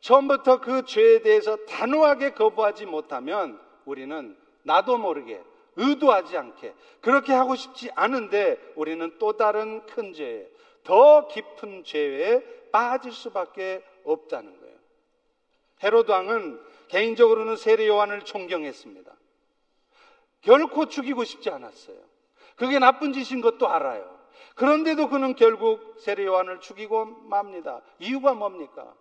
처음부터 0.00 0.60
그 0.60 0.84
죄에 0.84 1.22
대해서 1.22 1.56
단호하게 1.66 2.32
거부하지 2.34 2.86
못하면 2.86 3.60
우리는 3.84 4.36
나도 4.62 4.98
모르게 4.98 5.42
의도하지 5.74 6.36
않게 6.36 6.74
그렇게 7.00 7.32
하고 7.32 7.54
싶지 7.56 7.90
않은데 7.94 8.58
우리는 8.76 9.16
또 9.18 9.36
다른 9.36 9.84
큰 9.86 10.12
죄에 10.12 10.48
더 10.84 11.26
깊은 11.28 11.84
죄에 11.84 12.70
빠질 12.70 13.12
수밖에 13.12 13.84
없다는 14.04 14.58
거예요. 14.60 14.76
헤로드 15.82 16.10
왕은 16.10 16.60
개인적으로는 16.88 17.56
세례 17.56 17.86
요한을 17.86 18.22
존경했습니다. 18.22 19.12
결코 20.42 20.86
죽이고 20.86 21.24
싶지 21.24 21.50
않았어요. 21.50 21.96
그게 22.56 22.78
나쁜 22.78 23.12
짓인 23.12 23.40
것도 23.40 23.68
알아요. 23.68 24.16
그런데도 24.54 25.08
그는 25.08 25.34
결국 25.34 25.96
세례 25.98 26.24
요한을 26.24 26.60
죽이고 26.60 27.04
맙니다. 27.04 27.82
이유가 27.98 28.34
뭡니까? 28.34 28.94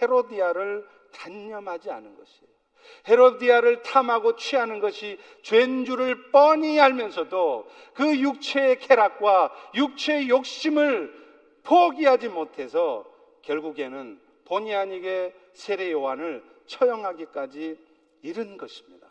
헤로디아를 0.00 0.88
단념하지 1.12 1.90
않은 1.90 2.16
것이에요. 2.16 2.52
헤로디아를 3.06 3.82
탐하고 3.82 4.36
취하는 4.36 4.80
것이 4.80 5.18
죄인 5.42 5.84
줄을 5.84 6.30
뻔히 6.32 6.80
알면서도 6.80 7.68
그 7.94 8.18
육체의 8.18 8.80
쾌락과 8.80 9.52
육체의 9.74 10.28
욕심을 10.28 11.22
포기하지 11.62 12.28
못해서 12.28 13.04
결국에는 13.42 14.20
본의 14.46 14.74
아니게 14.74 15.34
세례 15.52 15.92
요한을 15.92 16.42
처형하기까지 16.66 17.78
이른 18.22 18.56
것입니다. 18.56 19.06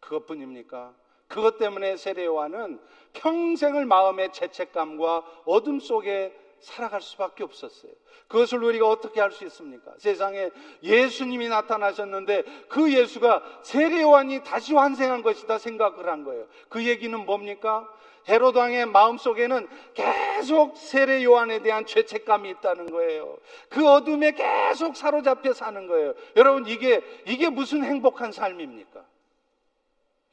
그것뿐입니까? 0.00 0.94
그것 1.28 1.58
때문에 1.58 1.96
세례 1.96 2.24
요한은 2.24 2.80
평생을 3.12 3.84
마음의 3.86 4.32
죄책감과 4.32 5.42
어둠 5.44 5.78
속에 5.80 6.36
살아갈 6.60 7.00
수밖에 7.00 7.44
없었어요. 7.44 7.92
그것을 8.26 8.62
우리가 8.64 8.88
어떻게 8.88 9.20
할 9.20 9.30
수 9.30 9.44
있습니까? 9.46 9.94
세상에 9.98 10.50
예수님이 10.82 11.48
나타나셨는데 11.48 12.42
그 12.68 12.92
예수가 12.92 13.60
세례 13.62 14.02
요한이 14.02 14.42
다시 14.42 14.74
환생한 14.74 15.22
것이다 15.22 15.58
생각을 15.58 16.08
한 16.08 16.24
거예요. 16.24 16.46
그 16.68 16.84
얘기는 16.84 17.16
뭡니까? 17.24 17.88
헤로드 18.28 18.58
왕의 18.58 18.86
마음속에는 18.86 19.66
계속 19.94 20.76
세례 20.76 21.24
요한에 21.24 21.60
대한 21.62 21.86
죄책감이 21.86 22.50
있다는 22.50 22.90
거예요. 22.90 23.38
그 23.70 23.88
어둠에 23.88 24.32
계속 24.32 24.96
사로잡혀 24.96 25.52
사는 25.54 25.86
거예요. 25.86 26.14
여러분 26.36 26.66
이게 26.66 27.00
이게 27.26 27.48
무슨 27.48 27.82
행복한 27.84 28.32
삶입니까? 28.32 29.04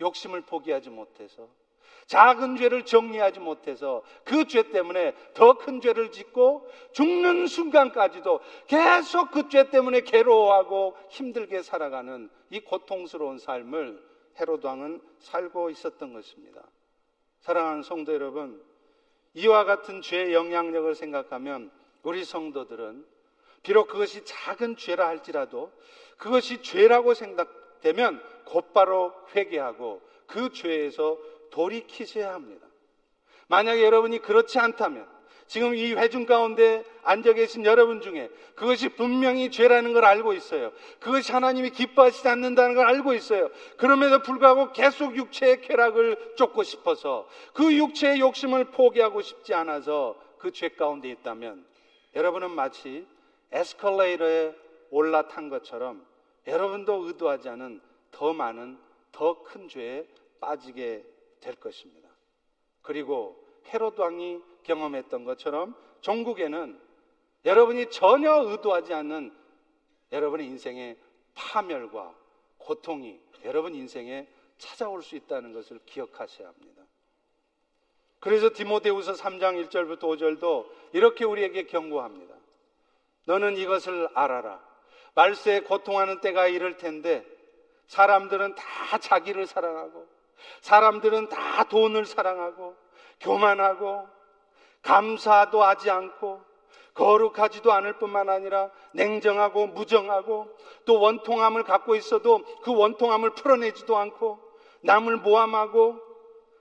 욕심을 0.02 0.42
포기하지 0.42 0.90
못해서 0.90 1.48
작은 2.08 2.58
죄를 2.58 2.86
정리하지 2.86 3.40
못해서 3.40 4.04
그 4.26 4.46
죄 4.46 4.70
때문에 4.70 5.16
더 5.34 5.54
큰 5.54 5.80
죄를 5.82 6.12
짓고 6.12 6.70
죽는 6.92 7.48
순간까지도 7.48 8.42
계속 8.68 9.32
그 9.32 9.48
죄 9.50 9.70
때문에 9.70 10.02
괴로워하고 10.02 10.96
힘들게 11.10 11.64
살아가는 11.64 12.30
이 12.52 12.60
고통스러운 12.60 13.40
삶을 13.40 14.04
헤로드 14.40 14.68
왕은 14.68 15.02
살고 15.20 15.70
있었던 15.72 16.14
것입니다. 16.14 16.62
사랑하는 17.46 17.84
성도 17.84 18.12
여러분, 18.12 18.60
이와 19.36 19.66
같은 19.66 20.02
죄의 20.02 20.34
영향력을 20.34 20.96
생각하면 20.96 21.70
우리 22.02 22.26
성도들은 22.26 23.06
비록 23.62 23.88
그것이 23.88 24.26
작은 24.26 24.78
죄라 24.78 25.08
할지라도 25.08 25.72
그것이 26.18 26.64
죄라고 26.64 27.14
생각되면 27.14 28.20
곧바로 28.46 29.14
회개하고 29.36 30.02
그 30.26 30.54
죄에서 30.54 31.20
돌이키셔야 31.52 32.34
합니다. 32.34 32.66
만약에 33.48 33.84
여러분이 33.84 34.24
그렇지 34.24 34.58
않다면 34.58 35.08
지금 35.48 35.76
이 35.76 35.94
회중 35.94 36.26
가운데 36.26 36.84
앉아 37.04 37.34
계신 37.34 37.66
여러분 37.66 38.02
중에 38.02 38.30
그것이 38.56 38.90
분명히 38.90 39.52
죄라는 39.52 39.94
걸 39.94 40.04
알고 40.06 40.34
있어요. 40.34 40.72
그것이 41.00 41.32
하나님이 41.32 41.70
기뻐하시지 41.70 42.28
않는다는 42.28 42.74
걸 42.76 42.86
알고 42.88 43.14
있어요. 43.14 43.50
그럼에도 43.78 44.22
불구하고 44.24 44.72
계속 44.74 45.16
육체의 45.16 45.62
쾌락을 45.62 46.34
쫓고 46.36 46.64
싶어서 46.64 47.28
그 47.54 47.74
육체의 47.76 48.20
욕심을 48.20 48.66
포기하고 48.66 49.22
싶지 49.22 49.54
않아서 49.54 50.16
그 50.40 50.52
죄 50.52 50.70
가운데 50.70 51.10
있다면 51.10 51.66
여러분은 52.16 52.52
마치 52.52 53.06
에스컬레이터에 53.52 54.56
올라탄 54.92 55.50
것처럼 55.50 56.06
여러분도 56.48 57.08
의도하지 57.08 57.50
않은 57.50 57.82
더 58.12 58.34
많은 58.34 58.78
더 59.12 59.44
큰 59.44 59.68
죄에 59.68 60.08
빠지게 60.40 61.04
될 61.40 61.56
것입니다. 61.56 62.10
그리고 62.82 63.44
헤로드 63.74 64.00
왕이 64.00 64.40
경험했던 64.66 65.24
것처럼 65.24 65.76
종국에는 66.02 66.80
여러분이 67.46 67.90
전혀 67.90 68.34
의도하지 68.44 68.94
않는 68.94 69.36
여러분의 70.12 70.48
인생의 70.48 70.98
파멸과 71.36 72.14
고통이 72.58 73.20
여러분 73.44 73.76
인생에 73.76 74.28
찾아올 74.58 75.04
수 75.04 75.16
있다는 75.16 75.54
것을 75.54 75.80
기억하셔야 75.86 76.48
합니다. 76.48 76.82
그래서 78.20 78.50
디모데후서 78.52 79.14
3장 79.14 79.68
1절부터 79.68 80.00
5절도 80.00 80.68
이렇게 80.94 81.26
우리에게 81.26 81.68
경고합니다. 81.68 82.34
너는 83.26 83.58
이것을 83.58 84.10
알아라. 84.14 84.64
말세에 85.14 85.62
고통하는 85.62 86.22
때가 86.22 86.48
이를 86.48 86.78
텐데 86.78 87.26
사람들은 87.88 88.56
다 88.56 88.98
자기를 88.98 89.46
사랑하고 89.46 90.08
사람들은 90.62 91.30
다 91.30 91.64
돈을 91.66 92.06
사랑하고 92.06 92.76
교만하고 93.20 94.08
감사도 94.86 95.64
하지 95.64 95.90
않고 95.90 96.42
거룩하지도 96.94 97.74
않을 97.74 97.98
뿐만 97.98 98.30
아니라 98.30 98.70
냉정하고 98.94 99.68
무정하고 99.68 100.48
또 100.86 101.02
원통함을 101.02 101.64
갖고 101.64 101.96
있어도 101.96 102.42
그 102.62 102.74
원통함을 102.74 103.32
풀어내지도 103.32 103.98
않고 103.98 104.40
남을 104.82 105.18
모함하고 105.18 106.00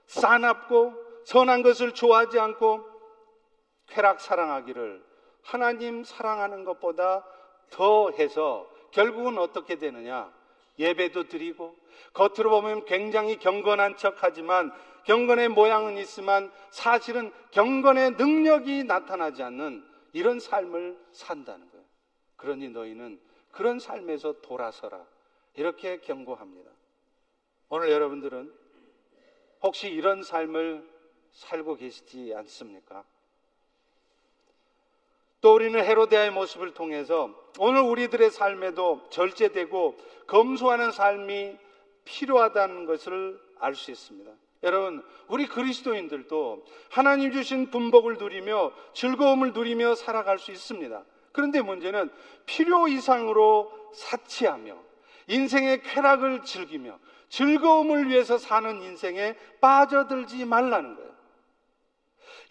싸납고 0.07 0.93
선한 1.23 1.61
것을 1.61 1.93
좋아하지 1.93 2.39
않고 2.39 2.83
쾌락 3.87 4.19
사랑하기를 4.19 5.03
하나님 5.43 6.03
사랑하는 6.03 6.65
것보다 6.65 7.23
더 7.69 8.09
해서 8.11 8.67
결국은 8.91 9.37
어떻게 9.37 9.75
되느냐? 9.75 10.31
예배도 10.79 11.27
드리고 11.27 11.75
겉으로 12.13 12.49
보면 12.49 12.85
굉장히 12.85 13.37
경건한 13.37 13.97
척 13.97 14.15
하지만 14.19 14.73
경건의 15.05 15.49
모양은 15.49 15.97
있지만 15.99 16.51
사실은 16.71 17.31
경건의 17.51 18.11
능력이 18.11 18.83
나타나지 18.83 19.43
않는 19.43 19.85
이런 20.13 20.39
삶을 20.39 20.97
산다는 21.11 21.69
거예요. 21.69 21.85
그러니 22.35 22.69
너희는 22.69 23.19
그런 23.51 23.79
삶에서 23.79 24.41
돌아서라. 24.41 25.05
이렇게 25.53 25.99
경고합니다. 25.99 26.69
오늘 27.69 27.89
여러분들은 27.91 28.53
혹시 29.61 29.87
이런 29.87 30.23
삶을 30.23 30.87
살고 31.31 31.75
계시지 31.75 32.33
않습니까? 32.35 33.03
또 35.41 35.53
우리는 35.53 35.79
헤로데아의 35.79 36.31
모습을 36.31 36.73
통해서 36.73 37.29
오늘 37.59 37.81
우리들의 37.81 38.31
삶에도 38.31 39.07
절제되고 39.09 39.97
검소하는 40.27 40.91
삶이 40.91 41.57
필요하다는 42.03 42.85
것을 42.85 43.39
알 43.59 43.75
수 43.75 43.91
있습니다. 43.91 44.31
여러분, 44.63 45.03
우리 45.27 45.47
그리스도인들도 45.47 46.65
하나님 46.89 47.31
주신 47.31 47.69
분복을 47.69 48.17
누리며 48.17 48.71
즐거움을 48.93 49.53
누리며 49.53 49.95
살아갈 49.95 50.39
수 50.39 50.51
있습니다. 50.51 51.03
그런데 51.31 51.61
문제는 51.61 52.09
필요 52.45 52.87
이상으로 52.87 53.71
사치하며 53.93 54.77
인생의 55.27 55.83
쾌락을 55.83 56.43
즐기며 56.43 56.97
즐거움을 57.29 58.07
위해서 58.07 58.37
사는 58.37 58.81
인생에 58.81 59.35
빠져들지 59.59 60.45
말라는 60.45 60.95
거예요. 60.95 61.15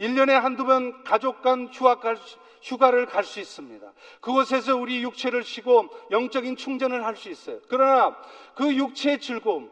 1년에 0.01 0.33
한두 0.33 0.65
번 0.65 1.05
가족 1.05 1.41
간 1.41 1.69
휴학 1.73 2.01
갈 2.01 2.17
수, 2.17 2.37
휴가를 2.63 3.07
갈 3.07 3.25
수 3.25 3.41
있습니다. 3.41 3.93
그곳에서 4.21 4.77
우리 4.77 5.03
육체를 5.03 5.45
쉬고 5.45 5.89
영적인 6.11 6.57
충전을 6.57 7.05
할 7.05 7.15
수 7.17 7.29
있어요. 7.31 7.61
그러나 7.69 8.17
그 8.55 8.75
육체의 8.75 9.21
즐거움, 9.21 9.71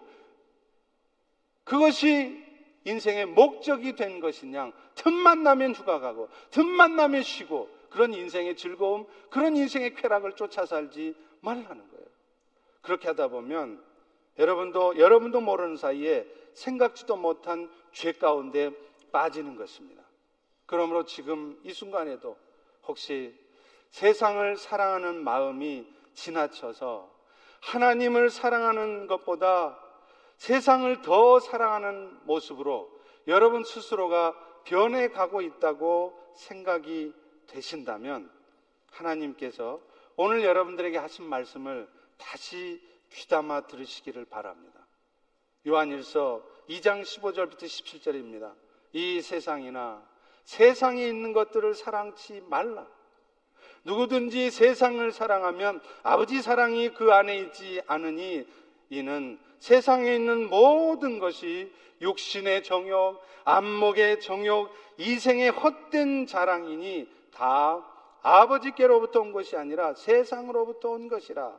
그것이 1.64 2.42
인생의 2.84 3.26
목적이 3.26 3.94
된 3.94 4.20
것이냐? 4.20 4.72
틈만 4.96 5.42
나면 5.42 5.74
휴가 5.74 6.00
가고, 6.00 6.28
틈만 6.50 6.96
나면 6.96 7.22
쉬고, 7.22 7.68
그런 7.90 8.12
인생의 8.14 8.56
즐거움, 8.56 9.06
그런 9.30 9.56
인생의 9.56 9.94
쾌락을 9.94 10.32
쫓아 10.32 10.66
살지 10.66 11.14
말라는 11.40 11.66
거예요. 11.90 12.06
그렇게 12.80 13.08
하다 13.08 13.28
보면 13.28 13.82
여러분도, 14.38 14.98
여러분도 14.98 15.40
모르는 15.40 15.76
사이에 15.76 16.26
생각지도 16.54 17.16
못한 17.16 17.70
죄 17.92 18.12
가운데 18.12 18.70
빠지는 19.12 19.56
것입니다. 19.56 20.02
그러므로 20.66 21.04
지금 21.04 21.60
이 21.64 21.72
순간에도 21.72 22.36
혹시 22.84 23.38
세상을 23.90 24.56
사랑하는 24.56 25.22
마음이 25.22 25.86
지나쳐서 26.14 27.12
하나님을 27.60 28.30
사랑하는 28.30 29.06
것보다 29.06 29.78
세상을 30.42 31.02
더 31.02 31.38
사랑하는 31.38 32.18
모습으로 32.24 32.90
여러분 33.28 33.62
스스로가 33.62 34.34
변해가고 34.64 35.40
있다고 35.40 36.18
생각이 36.34 37.14
되신다면 37.46 38.28
하나님께서 38.90 39.80
오늘 40.16 40.42
여러분들에게 40.42 40.98
하신 40.98 41.26
말씀을 41.26 41.88
다시 42.18 42.82
귀담아 43.10 43.68
들으시기를 43.68 44.24
바랍니다. 44.24 44.84
요한일서 45.64 46.44
2장 46.68 47.02
15절부터 47.02 47.62
17절입니다. 47.62 48.52
이 48.94 49.20
세상이나 49.20 50.04
세상에 50.42 51.06
있는 51.06 51.32
것들을 51.32 51.72
사랑치 51.74 52.40
말라. 52.48 52.88
누구든지 53.84 54.50
세상을 54.50 55.12
사랑하면 55.12 55.80
아버지 56.02 56.42
사랑이 56.42 56.88
그 56.88 57.12
안에 57.12 57.38
있지 57.38 57.80
않으니 57.86 58.44
이는 58.90 59.38
세상에 59.62 60.16
있는 60.16 60.50
모든 60.50 61.20
것이 61.20 61.72
육신의 62.00 62.64
정욕, 62.64 63.22
안목의 63.44 64.20
정욕, 64.20 64.74
이생의 64.98 65.50
헛된 65.50 66.26
자랑이니 66.26 67.08
다 67.32 67.86
아버지께로부터 68.22 69.20
온 69.20 69.30
것이 69.30 69.56
아니라 69.56 69.94
세상으로부터 69.94 70.90
온 70.90 71.06
것이라. 71.06 71.56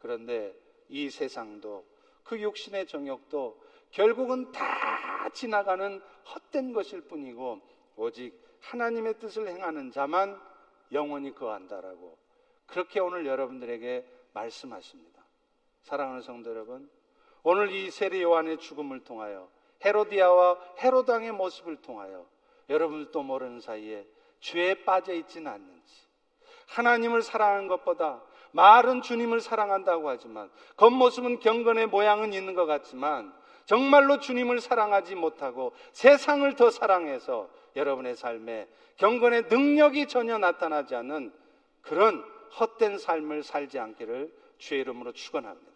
그런데 0.00 0.52
이 0.88 1.10
세상도 1.10 1.84
그 2.24 2.40
육신의 2.40 2.88
정욕도 2.88 3.56
결국은 3.92 4.50
다 4.50 5.28
지나가는 5.32 6.02
헛된 6.26 6.72
것일 6.72 7.02
뿐이고 7.02 7.60
오직 7.94 8.36
하나님의 8.58 9.20
뜻을 9.20 9.46
행하는 9.46 9.92
자만 9.92 10.40
영원히 10.90 11.32
거한다라고 11.32 12.18
그렇게 12.66 12.98
오늘 12.98 13.26
여러분들에게 13.26 14.04
말씀하십니다. 14.32 15.22
사랑하는 15.82 16.22
성도 16.22 16.50
여러분, 16.50 16.90
오늘 17.42 17.72
이 17.72 17.90
세례 17.90 18.22
요한의 18.22 18.58
죽음을 18.58 19.00
통하여 19.00 19.48
헤로디아와 19.84 20.58
헤로당의 20.78 21.32
모습을 21.32 21.76
통하여 21.76 22.26
여러분들도 22.68 23.22
모르는 23.22 23.60
사이에 23.60 24.06
죄에 24.40 24.84
빠져 24.84 25.12
있지는 25.12 25.50
않는지 25.50 25.94
하나님을 26.68 27.22
사랑하는 27.22 27.68
것보다 27.68 28.22
말은 28.52 29.02
주님을 29.02 29.40
사랑한다고 29.40 30.08
하지만 30.08 30.50
겉모습은 30.76 31.40
경건의 31.40 31.86
모양은 31.86 32.32
있는 32.32 32.54
것 32.54 32.66
같지만 32.66 33.32
정말로 33.64 34.20
주님을 34.20 34.60
사랑하지 34.60 35.14
못하고 35.14 35.72
세상을 35.92 36.54
더 36.56 36.70
사랑해서 36.70 37.48
여러분의 37.76 38.16
삶에 38.16 38.68
경건의 38.96 39.44
능력이 39.48 40.06
전혀 40.08 40.38
나타나지 40.38 40.94
않는 40.94 41.32
그런 41.80 42.24
헛된 42.58 42.98
삶을 42.98 43.42
살지 43.42 43.78
않기를 43.78 44.32
주의 44.58 44.80
이름으로 44.82 45.12
축원합니다. 45.12 45.71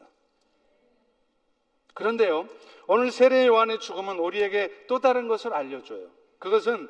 그런데요, 1.97 2.47
오늘 2.89 3.11
세례 3.11 3.47
요한의 3.47 3.81
죽음은 3.81 4.19
우리에게 4.19 4.85
또 4.87 5.01
다른 5.01 5.29
것을 5.29 5.55
알려줘요. 5.55 6.09
그것은 6.39 6.89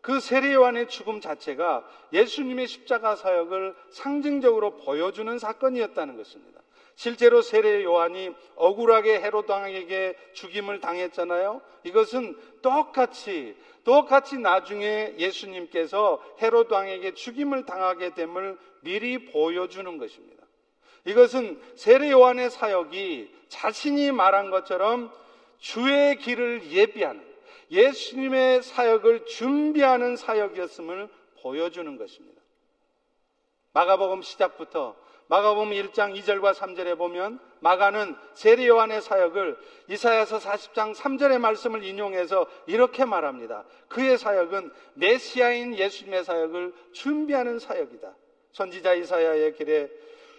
그 0.00 0.20
세례 0.20 0.54
요한의 0.54 0.88
죽음 0.88 1.20
자체가 1.20 1.84
예수님의 2.12 2.68
십자가 2.68 3.16
사역을 3.16 3.74
상징적으로 3.90 4.76
보여주는 4.76 5.36
사건이었다는 5.36 6.16
것입니다. 6.16 6.60
실제로 6.94 7.42
세례 7.42 7.82
요한이 7.82 8.30
억울하게 8.54 9.20
헤롯 9.20 9.50
왕에게 9.50 10.16
죽임을 10.34 10.80
당했잖아요. 10.80 11.60
이것은 11.82 12.38
똑같이 12.62 13.56
똑같이 13.82 14.38
나중에 14.38 15.14
예수님께서 15.18 16.22
헤롯 16.40 16.70
왕에게 16.70 17.14
죽임을 17.14 17.66
당하게 17.66 18.14
됨을 18.14 18.58
미리 18.82 19.26
보여주는 19.26 19.98
것입니다. 19.98 20.46
이것은 21.04 21.60
세례 21.74 22.12
요한의 22.12 22.50
사역이 22.50 23.35
자신이 23.48 24.12
말한 24.12 24.50
것처럼 24.50 25.12
주의 25.58 26.16
길을 26.16 26.70
예비하는 26.70 27.24
예수님의 27.70 28.62
사역을 28.62 29.26
준비하는 29.26 30.16
사역이었음을 30.16 31.08
보여주는 31.42 31.96
것입니다. 31.96 32.40
마가복음 33.72 34.22
시작부터 34.22 34.96
마가복음 35.28 35.70
1장 35.70 36.16
2절과 36.16 36.54
3절에 36.54 36.96
보면 36.96 37.40
마가는 37.60 38.16
세례 38.32 38.68
요한의 38.68 39.02
사역을 39.02 39.58
이사야서 39.88 40.38
40장 40.38 40.94
3절의 40.94 41.38
말씀을 41.38 41.82
인용해서 41.82 42.46
이렇게 42.66 43.04
말합니다. 43.04 43.64
그의 43.88 44.18
사역은 44.18 44.70
메시아인 44.94 45.76
예수님의 45.76 46.24
사역을 46.24 46.74
준비하는 46.92 47.58
사역이다. 47.58 48.14
선지자 48.52 48.94
이사야의 48.94 49.54
길에 49.54 49.90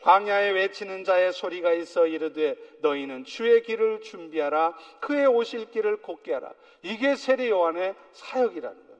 광야에 0.08 0.52
외치는 0.52 1.04
자의 1.04 1.34
소리가 1.34 1.74
있어 1.74 2.08
이르되 2.08 2.56
너희는 2.80 3.26
주의 3.26 3.62
길을 3.62 4.00
준비하라 4.00 4.74
그의 5.02 5.28
오실 5.28 5.70
길을 5.70 5.98
곧게 5.98 6.34
하라 6.34 6.54
이게 6.82 7.17
세례 7.17 7.50
요한의 7.50 7.93
사역이라는 8.13 8.86
거예요. 8.86 9.00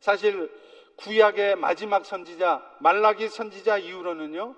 사실 0.00 0.50
구약의 0.96 1.54
마지막 1.54 2.04
선지자 2.04 2.78
말라기 2.80 3.28
선지자 3.28 3.78
이후로는요 3.78 4.56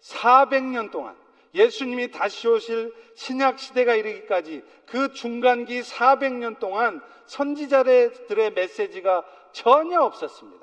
400년 0.00 0.90
동안 0.90 1.18
예수님이 1.54 2.10
다시 2.10 2.48
오실 2.48 2.94
신약 3.14 3.58
시대가 3.58 3.94
이르기까지 3.94 4.64
그 4.86 5.12
중간기 5.12 5.82
400년 5.82 6.58
동안 6.58 7.02
선지자들의 7.26 8.54
메시지가 8.54 9.22
전혀 9.52 10.00
없었습니다. 10.00 10.61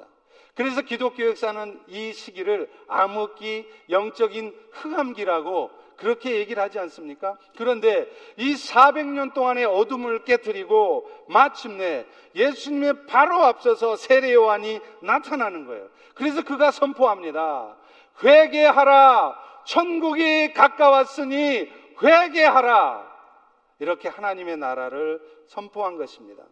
그래서 0.60 0.82
기독교 0.82 1.26
역사는 1.26 1.80
이 1.88 2.12
시기를 2.12 2.70
암흑기, 2.90 3.66
영적인 3.92 4.54
흑암기라고 4.72 5.72
그렇게 5.96 6.36
얘기를 6.36 6.62
하지 6.62 6.78
않습니까? 6.80 7.38
그런데 7.56 8.12
이 8.36 8.56
400년 8.56 9.34
동안의 9.34 9.64
어둠을 9.64 10.26
깨뜨리고 10.26 11.10
마침내 11.30 12.06
예수님의 12.36 13.06
바로 13.06 13.42
앞서서 13.42 13.96
세례 13.96 14.34
요한이 14.34 14.82
나타나는 15.02 15.66
거예요. 15.66 15.88
그래서 16.14 16.44
그가 16.44 16.72
선포합니다. 16.72 17.78
회개하라. 18.22 19.40
천국이 19.64 20.52
가까웠으니 20.52 21.72
회개하라. 22.04 23.10
이렇게 23.80 24.10
하나님의 24.10 24.58
나라를 24.58 25.22
선포한 25.46 25.96
것입니다. 25.96 26.44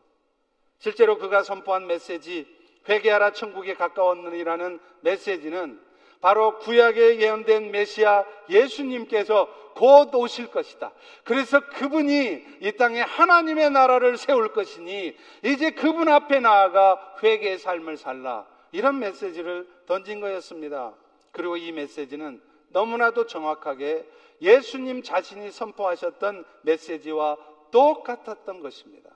실제로 0.79 1.17
그가 1.17 1.43
선포한 1.43 1.87
메시지 1.87 2.56
회개하라 2.87 3.31
천국에 3.31 3.73
가까웠느니라는 3.75 4.79
메시지는 5.01 5.79
바로 6.21 6.57
구약에 6.59 7.19
예언된 7.19 7.71
메시아 7.71 8.25
예수님께서 8.49 9.47
곧 9.75 10.13
오실 10.15 10.47
것이다. 10.47 10.91
그래서 11.23 11.59
그분이 11.59 12.43
이 12.61 12.71
땅에 12.73 12.99
하나님의 13.01 13.69
나라를 13.69 14.17
세울 14.17 14.51
것이니 14.51 15.15
이제 15.43 15.69
그분 15.71 16.09
앞에 16.09 16.39
나아가 16.39 17.15
회개의 17.21 17.59
삶을 17.59 17.97
살라. 17.97 18.47
이런 18.71 18.99
메시지를 18.99 19.67
던진 19.85 20.19
거였습니다. 20.19 20.93
그리고 21.31 21.57
이 21.57 21.71
메시지는 21.71 22.41
너무나도 22.69 23.27
정확하게 23.27 24.05
예수님 24.41 25.03
자신이 25.03 25.51
선포하셨던 25.51 26.45
메시지와 26.63 27.37
똑같았던 27.71 28.61
것입니다. 28.61 29.11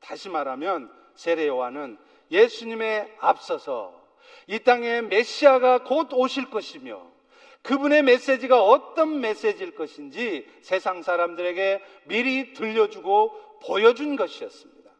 다시 0.00 0.28
말하면 0.28 0.90
세례 1.14 1.46
요한은 1.46 1.98
예수님의 2.30 3.16
앞서서 3.20 3.94
이 4.46 4.58
땅에 4.60 5.02
메시아가 5.02 5.84
곧 5.84 6.08
오실 6.12 6.50
것이며 6.50 7.02
그분의 7.62 8.02
메시지가 8.04 8.62
어떤 8.62 9.20
메시지일 9.20 9.74
것인지 9.74 10.46
세상 10.62 11.02
사람들에게 11.02 11.82
미리 12.04 12.52
들려주고 12.52 13.58
보여준 13.64 14.14
것이었습니다. 14.14 14.90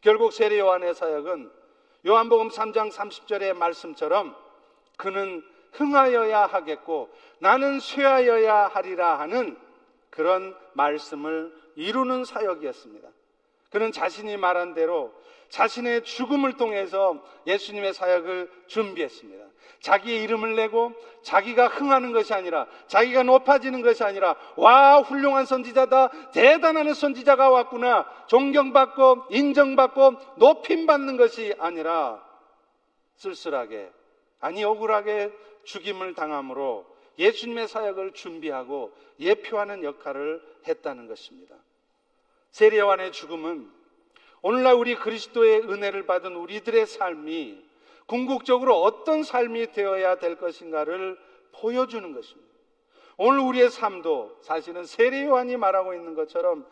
결국 0.00 0.32
세례 0.32 0.58
요한의 0.58 0.94
사역은 0.94 1.50
요한복음 2.06 2.48
3장 2.48 2.90
30절의 2.90 3.54
말씀처럼 3.54 4.34
그는 4.96 5.44
흥하여야 5.72 6.46
하겠고 6.46 7.10
나는 7.40 7.80
쇠하여야 7.80 8.68
하리라 8.68 9.18
하는 9.18 9.58
그런 10.10 10.56
말씀을 10.72 11.54
이루는 11.76 12.24
사역이었습니다. 12.24 13.08
그는 13.70 13.92
자신이 13.92 14.36
말한 14.36 14.74
대로 14.74 15.12
자신의 15.48 16.04
죽음을 16.04 16.54
통해서 16.54 17.22
예수님의 17.46 17.94
사역을 17.94 18.50
준비했습니다. 18.66 19.44
자기의 19.80 20.22
이름을 20.24 20.56
내고 20.56 20.92
자기가 21.22 21.68
흥하는 21.68 22.12
것이 22.12 22.34
아니라 22.34 22.66
자기가 22.88 23.22
높아지는 23.22 23.82
것이 23.82 24.02
아니라 24.02 24.34
와 24.56 25.00
훌륭한 25.00 25.46
선지자다 25.46 26.32
대단한 26.32 26.92
선지자가 26.92 27.48
왔구나 27.50 28.06
존경받고 28.26 29.26
인정받고 29.30 30.14
높임받는 30.36 31.16
것이 31.16 31.54
아니라 31.58 32.22
쓸쓸하게 33.16 33.90
아니 34.40 34.64
억울하게 34.64 35.32
죽임을 35.64 36.14
당함으로 36.14 36.86
예수님의 37.18 37.68
사역을 37.68 38.12
준비하고 38.12 38.92
예표하는 39.20 39.82
역할을 39.82 40.40
했다는 40.66 41.08
것입니다. 41.08 41.56
세례요한의 42.50 43.12
죽음은 43.12 43.77
오늘날 44.42 44.74
우리 44.74 44.94
그리스도의 44.94 45.62
은혜를 45.62 46.06
받은 46.06 46.36
우리들의 46.36 46.86
삶이 46.86 47.64
궁극적으로 48.06 48.82
어떤 48.82 49.22
삶이 49.22 49.72
되어야 49.72 50.16
될 50.16 50.36
것인가를 50.36 51.18
보여주는 51.52 52.12
것입니다. 52.12 52.48
오늘 53.16 53.40
우리의 53.40 53.70
삶도 53.70 54.38
사실은 54.42 54.84
세례 54.84 55.24
요한이 55.26 55.56
말하고 55.56 55.92
있는 55.92 56.14
것처럼 56.14 56.66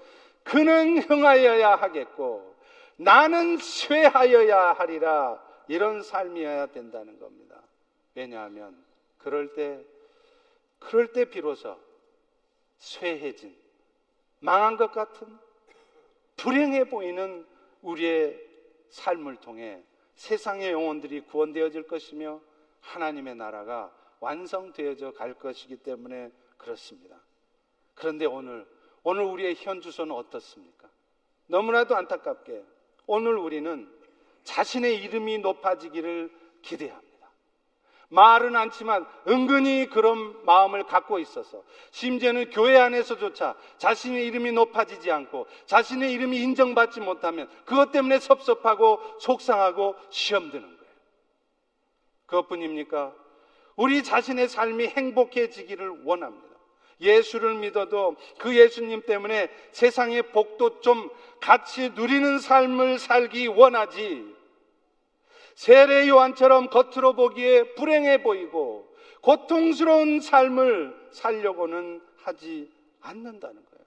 그는 0.45 0.99
흥하여야 0.99 1.75
하겠고 1.75 2.55
나는 2.97 3.59
쇠하여야 3.59 4.75
하리라 4.75 5.43
이런 5.67 6.03
삶이어야 6.03 6.67
된다는 6.67 7.19
겁니다. 7.19 7.61
왜냐하면 8.15 8.77
그럴 9.19 9.53
때 9.55 9.85
그럴 10.79 11.09
때 11.09 11.25
비로소 11.25 11.77
쇠해진 12.79 13.57
망한 14.39 14.77
것 14.77 14.93
같은 14.93 15.27
불행해 16.37 16.85
보이는 16.85 17.45
우리의 17.87 18.39
삶을 18.91 19.37
통해 19.37 19.83
세상의 20.15 20.73
영혼들이 20.73 21.21
구원되어질 21.23 21.87
것이며 21.87 22.41
하나님의 22.81 23.37
나라가 23.37 23.95
완성되어져 24.21 25.13
갈 25.13 25.35
것이기 25.35 25.77
때문에 25.77 26.31
그렇습니다. 26.57 27.21
그런데 27.95 28.27
오늘, 28.27 28.67
오늘 29.03 29.25
우리의 29.25 29.55
현 29.57 29.81
주소는 29.81 30.15
어떻습니까? 30.15 30.89
너무나도 31.47 31.95
안타깝게 31.95 32.65
오늘 33.07 33.37
우리는 33.37 33.93
자신의 34.43 35.03
이름이 35.03 35.39
높아지기를 35.39 36.31
기대합니다. 36.63 37.06
말은 38.09 38.55
않지만 38.57 39.07
은근히 39.27 39.89
그런 39.89 40.45
마음을 40.45 40.85
갖고 40.85 41.19
있어서 41.19 41.63
심지어는 41.91 42.51
교회 42.51 42.79
안에서조차 42.79 43.57
자신의 43.79 44.27
이름이 44.27 44.53
높아지지 44.53 45.11
않고 45.11 45.47
자신의 45.67 46.13
이름이 46.13 46.39
인정받지 46.39 47.01
못하면 47.01 47.49
그것 47.65 47.91
때문에 47.93 48.19
섭섭하고 48.19 49.01
속상하고 49.21 49.97
시험 50.11 50.51
드는 50.51 50.63
거예요. 50.63 50.93
그것뿐입니까? 52.27 53.13
우리 53.77 54.03
자신의 54.03 54.49
삶이 54.49 54.87
행복해지기를 54.89 56.05
원합니다. 56.05 56.47
예수를 57.01 57.55
믿어도 57.55 58.17
그 58.39 58.57
예수님 58.57 59.03
때문에 59.03 59.51
세상의 59.73 60.33
복도 60.33 60.81
좀 60.81 61.11
같이 61.41 61.91
누리는 61.91 62.39
삶을 62.39 62.99
살기 62.99 63.49
원하지. 63.49 64.36
세례 65.57 66.07
요한처럼 66.07 66.69
겉으로 66.69 67.15
보기에 67.15 67.75
불행해 67.75 68.23
보이고 68.23 68.87
고통스러운 69.23 70.21
삶을 70.21 71.09
살려고는 71.11 72.03
하지 72.19 72.71
않는다는 73.01 73.55
거예요. 73.55 73.87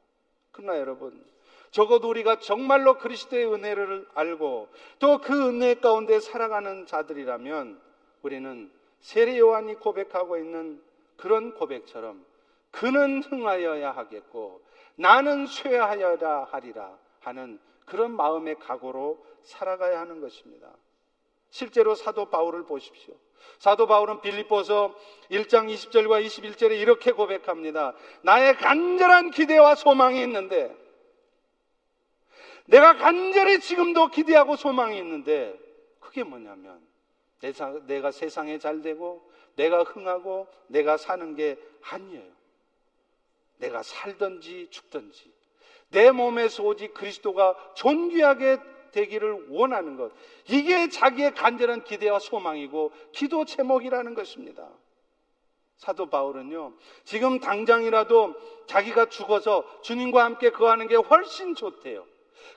그러나 0.51 0.79
여러분, 0.79 1.23
적어도 1.69 2.10
우리가 2.10 2.39
정말로 2.39 2.97
그리스도의 2.97 3.53
은혜를 3.53 4.08
알고 4.15 4.67
또 4.97 5.19
그 5.19 5.47
은혜 5.47 5.75
가운데 5.75 6.19
살아가는 6.19 6.88
자들이라면 6.88 7.79
우리는 8.23 8.71
세례 8.99 9.38
요한이 9.38 9.75
고백하고 9.75 10.38
있는 10.38 10.82
그런 11.17 11.53
고백처럼 11.53 12.25
그는 12.71 13.21
흥하여야 13.21 13.91
하겠고 13.91 14.62
나는 14.95 15.45
쇠하여야 15.45 16.47
하리라 16.51 16.97
하는 17.19 17.60
그런 17.86 18.15
마음의 18.15 18.55
각오로 18.60 19.23
살아가야 19.43 19.99
하는 19.99 20.19
것입니다. 20.19 20.69
실제로 21.49 21.95
사도 21.95 22.29
바울을 22.29 22.65
보십시오. 22.65 23.13
사도 23.57 23.88
바울은 23.88 24.21
빌립보서 24.21 24.95
1장 25.31 25.73
20절과 25.73 26.25
21절에 26.25 26.79
이렇게 26.79 27.12
고백합니다. 27.12 27.93
나의 28.21 28.55
간절한 28.57 29.31
기대와 29.31 29.75
소망이 29.75 30.21
있는데 30.23 30.75
내가 32.65 32.95
간절히 32.97 33.59
지금도 33.59 34.09
기대하고 34.09 34.55
소망이 34.55 34.97
있는데 34.99 35.57
그게 35.99 36.23
뭐냐면 36.23 36.79
내가 37.88 38.12
세상에 38.12 38.59
잘 38.59 38.81
되고 38.81 39.29
내가 39.55 39.83
흥하고 39.83 40.47
내가 40.67 40.97
사는 40.97 41.35
게 41.35 41.57
아니에요. 41.81 42.39
내가 43.57 43.83
살든지 43.83 44.67
죽든지 44.69 45.33
내 45.89 46.12
몸에서 46.12 46.63
오직 46.63 46.93
그리스도가 46.93 47.55
존귀하게 47.75 48.59
되기를 48.91 49.47
원하는 49.49 49.95
것. 49.95 50.12
이게 50.47 50.89
자기의 50.89 51.34
간절한 51.36 51.84
기대와 51.84 52.19
소망이고 52.19 52.91
기도 53.12 53.45
제목이라는 53.45 54.13
것입니다. 54.13 54.67
사도 55.78 56.10
바울은요, 56.10 56.73
지금 57.06 57.39
당장이라도 57.39 58.36
자기가 58.67 59.08
죽어서 59.08 59.63
주님과 59.82 60.25
함께 60.25 60.49
거하는 60.49 60.88
게 60.88 60.95
훨씬 60.95 61.56
좋대요. 61.56 62.06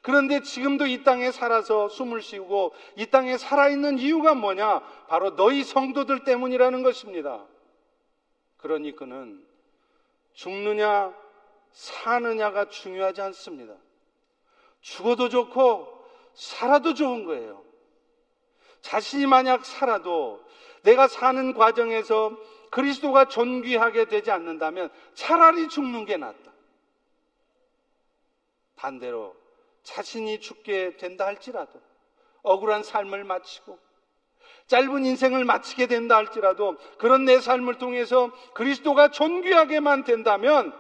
그런데 0.03 0.42
지금도 0.42 0.87
이 0.87 1.05
땅에 1.05 1.31
살아서 1.31 1.88
숨을 1.88 2.21
쉬고 2.21 2.75
이 2.97 3.07
땅에 3.07 3.38
살아있는 3.38 3.99
이유가 3.99 4.35
뭐냐? 4.35 4.81
바로 5.07 5.37
너희 5.37 5.62
성도들 5.62 6.25
때문이라는 6.25 6.83
것입니다. 6.83 7.47
그러니 8.57 8.97
그는 8.97 9.45
죽느냐, 10.35 11.14
사느냐가 11.71 12.68
중요하지 12.68 13.21
않습니다. 13.23 13.75
죽어도 14.81 15.29
좋고 15.29 16.01
살아도 16.35 16.95
좋은 16.95 17.25
거예요. 17.25 17.62
자신이 18.81 19.27
만약 19.27 19.64
살아도 19.64 20.42
내가 20.83 21.09
사는 21.09 21.55
과정에서 21.55 22.37
그리스도가 22.71 23.27
존귀하게 23.29 24.07
되지 24.07 24.31
않는다면 24.31 24.90
차라리 25.14 25.68
죽는 25.68 26.05
게 26.05 26.16
낫다. 26.16 26.53
반대로 28.77 29.37
자신이 29.83 30.40
죽게 30.40 30.97
된다 30.97 31.27
할지라도 31.27 31.81
억울한 32.42 32.83
삶을 32.83 33.25
마치고 33.25 33.79
짧은 34.66 35.05
인생을 35.05 35.45
마치게 35.45 35.87
된다 35.87 36.16
할지라도 36.16 36.77
그런 36.99 37.25
내 37.25 37.40
삶을 37.40 37.79
통해서 37.79 38.31
그리스도가 38.55 39.11
존귀하게만 39.11 40.05
된다면 40.05 40.73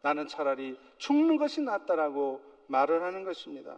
나는 0.00 0.26
차라리 0.26 0.78
죽는 0.96 1.36
것이 1.36 1.60
낫다라고 1.60 2.40
말을 2.68 3.02
하는 3.02 3.24
것입니다. 3.24 3.76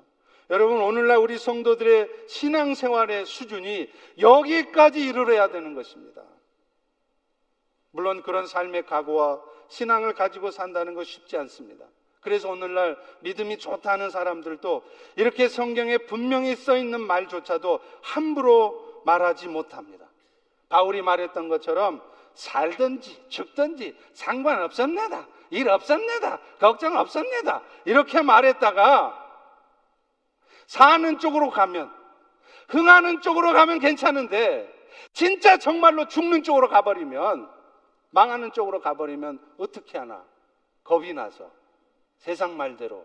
여러분, 0.50 0.80
오늘날 0.80 1.18
우리 1.18 1.38
성도들의 1.38 2.26
신앙생활의 2.26 3.24
수준이 3.24 3.88
여기까지 4.18 5.00
이르러야 5.00 5.48
되는 5.48 5.74
것입니다. 5.74 6.22
물론 7.92 8.22
그런 8.22 8.48
삶의 8.48 8.84
각오와 8.86 9.40
신앙을 9.68 10.14
가지고 10.14 10.50
산다는 10.50 10.94
것 10.94 11.06
쉽지 11.06 11.36
않습니다. 11.36 11.86
그래서 12.20 12.50
오늘날 12.50 12.98
믿음이 13.20 13.58
좋다는 13.58 14.10
사람들도 14.10 14.82
이렇게 15.16 15.48
성경에 15.48 15.98
분명히 15.98 16.56
써 16.56 16.76
있는 16.76 17.00
말조차도 17.00 17.80
함부로 18.02 19.02
말하지 19.04 19.46
못합니다. 19.46 20.06
바울이 20.68 21.00
말했던 21.00 21.48
것처럼 21.48 22.02
살든지 22.34 23.28
죽든지 23.28 23.96
상관없었네다. 24.14 25.28
일 25.50 25.68
없었네다. 25.68 26.40
걱정 26.58 26.96
없었네다. 26.96 27.62
이렇게 27.84 28.20
말했다가 28.22 29.19
사는 30.70 31.18
쪽으로 31.18 31.50
가면, 31.50 31.92
흥하는 32.68 33.22
쪽으로 33.22 33.52
가면 33.52 33.80
괜찮은데, 33.80 34.72
진짜 35.12 35.56
정말로 35.56 36.06
죽는 36.06 36.44
쪽으로 36.44 36.68
가버리면, 36.68 37.50
망하는 38.10 38.52
쪽으로 38.52 38.80
가버리면 38.80 39.54
어떻게 39.58 39.98
하나? 39.98 40.24
겁이 40.84 41.12
나서 41.12 41.50
세상 42.18 42.56
말대로 42.56 43.04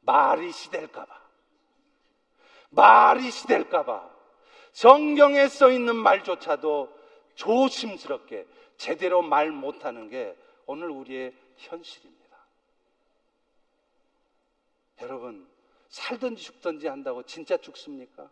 말이 0.00 0.52
시될까봐. 0.52 1.18
말이 2.68 3.30
시될까봐. 3.30 4.10
성경에 4.72 5.48
써 5.48 5.70
있는 5.70 5.96
말조차도 5.96 6.92
조심스럽게 7.36 8.46
제대로 8.76 9.22
말 9.22 9.50
못하는 9.50 10.10
게 10.10 10.36
오늘 10.66 10.90
우리의 10.90 11.34
현실입니다. 11.56 12.36
여러분, 15.00 15.51
살든지 15.92 16.42
죽든지 16.42 16.88
한다고 16.88 17.22
진짜 17.22 17.58
죽습니까? 17.58 18.30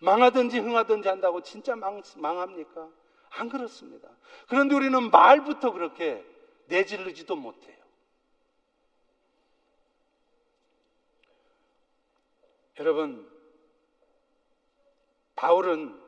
망하든지 0.00 0.58
흥하든지 0.58 1.08
한다고 1.08 1.40
진짜 1.40 1.76
망, 1.76 2.02
망합니까? 2.16 2.88
안 3.30 3.48
그렇습니다. 3.48 4.08
그런데 4.48 4.74
우리는 4.74 5.10
말부터 5.10 5.70
그렇게 5.70 6.24
내질르지도 6.66 7.36
못해요. 7.36 7.78
여러분, 12.80 13.30
바울은 15.36 16.00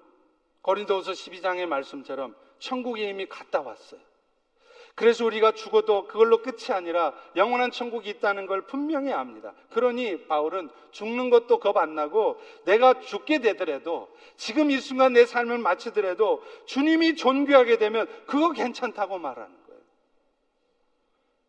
고린도후서 0.62 1.12
12장의 1.12 1.66
말씀처럼 1.66 2.35
천국에 2.59 3.09
이미 3.09 3.27
갔다 3.27 3.61
왔어요. 3.61 4.01
그래서 4.94 5.24
우리가 5.24 5.52
죽어도 5.52 6.07
그걸로 6.07 6.42
끝이 6.42 6.70
아니라 6.70 7.14
영원한 7.35 7.70
천국이 7.70 8.11
있다는 8.11 8.46
걸 8.46 8.62
분명히 8.62 9.12
압니다. 9.12 9.55
그러니 9.70 10.26
바울은 10.26 10.68
죽는 10.90 11.31
것도 11.31 11.59
겁 11.59 11.78
안 11.78 11.94
나고 11.94 12.38
내가 12.64 13.00
죽게 13.00 13.38
되더라도 13.38 14.09
지금 14.37 14.70
이 14.70 14.78
순간 14.78 15.14
내 15.14 15.24
삶을 15.24 15.59
마치더라도 15.59 16.42
주님이 16.66 17.16
존귀하게 17.16 17.78
되면 17.78 18.07
그거 18.26 18.52
괜찮다고 18.52 19.18
말하는 19.18 19.50
거예요. 19.66 19.81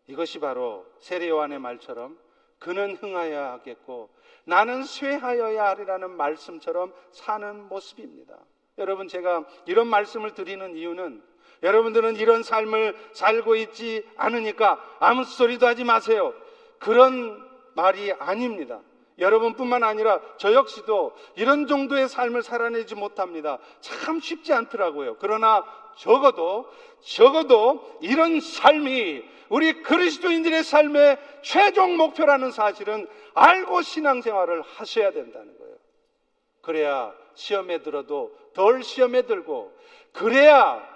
이것이 0.07 0.39
바로 0.39 0.85
세례 0.99 1.27
요한의 1.27 1.59
말처럼 1.59 2.17
그는 2.59 2.95
흥하여야 2.95 3.51
하겠고 3.53 4.09
나는 4.45 4.83
쇠하여야 4.83 5.65
하리라는 5.69 6.11
말씀처럼 6.11 6.93
사는 7.11 7.67
모습입니다. 7.67 8.37
여러분 8.77 9.07
제가 9.09 9.45
이런 9.65 9.87
말씀을 9.87 10.33
드리는 10.33 10.75
이유는 10.75 11.21
여러분들은 11.63 12.17
이런 12.17 12.43
삶을 12.43 12.95
살고 13.13 13.55
있지 13.55 14.05
않으니까 14.17 14.79
아무 14.99 15.23
소리도 15.23 15.65
하지 15.65 15.83
마세요. 15.83 16.33
그런 16.77 17.41
말이 17.73 18.11
아닙니다. 18.11 18.81
여러분뿐만 19.19 19.83
아니라 19.83 20.19
저 20.37 20.53
역시도 20.53 21.13
이런 21.35 21.67
정도의 21.67 22.09
삶을 22.09 22.43
살아내지 22.43 22.95
못합니다. 22.95 23.59
참 23.79 24.19
쉽지 24.19 24.53
않더라고요. 24.53 25.17
그러나 25.19 25.63
적어도 25.97 26.67
적어도 27.01 27.97
이런 28.01 28.39
삶이 28.39 29.23
우리 29.49 29.83
그리스도인들의 29.83 30.63
삶의 30.63 31.17
최종 31.43 31.95
목표라는 31.97 32.51
사실은 32.51 33.07
알고 33.35 33.81
신앙생활을 33.81 34.61
하셔야 34.61 35.11
된다는 35.11 35.57
거예요. 35.57 35.75
그래야 36.61 37.13
시험에 37.35 37.83
들어도 37.83 38.35
덜 38.53 38.83
시험에 38.83 39.23
들고 39.23 39.73
그래야 40.11 40.92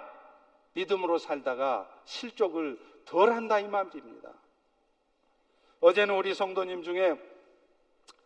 믿음으로 0.78 1.18
살다가 1.18 1.88
실족을 2.04 2.78
덜 3.04 3.32
한다 3.32 3.58
이 3.58 3.66
말입니다. 3.66 4.32
어제는 5.80 6.14
우리 6.16 6.34
성도님 6.34 6.82
중에 6.82 7.16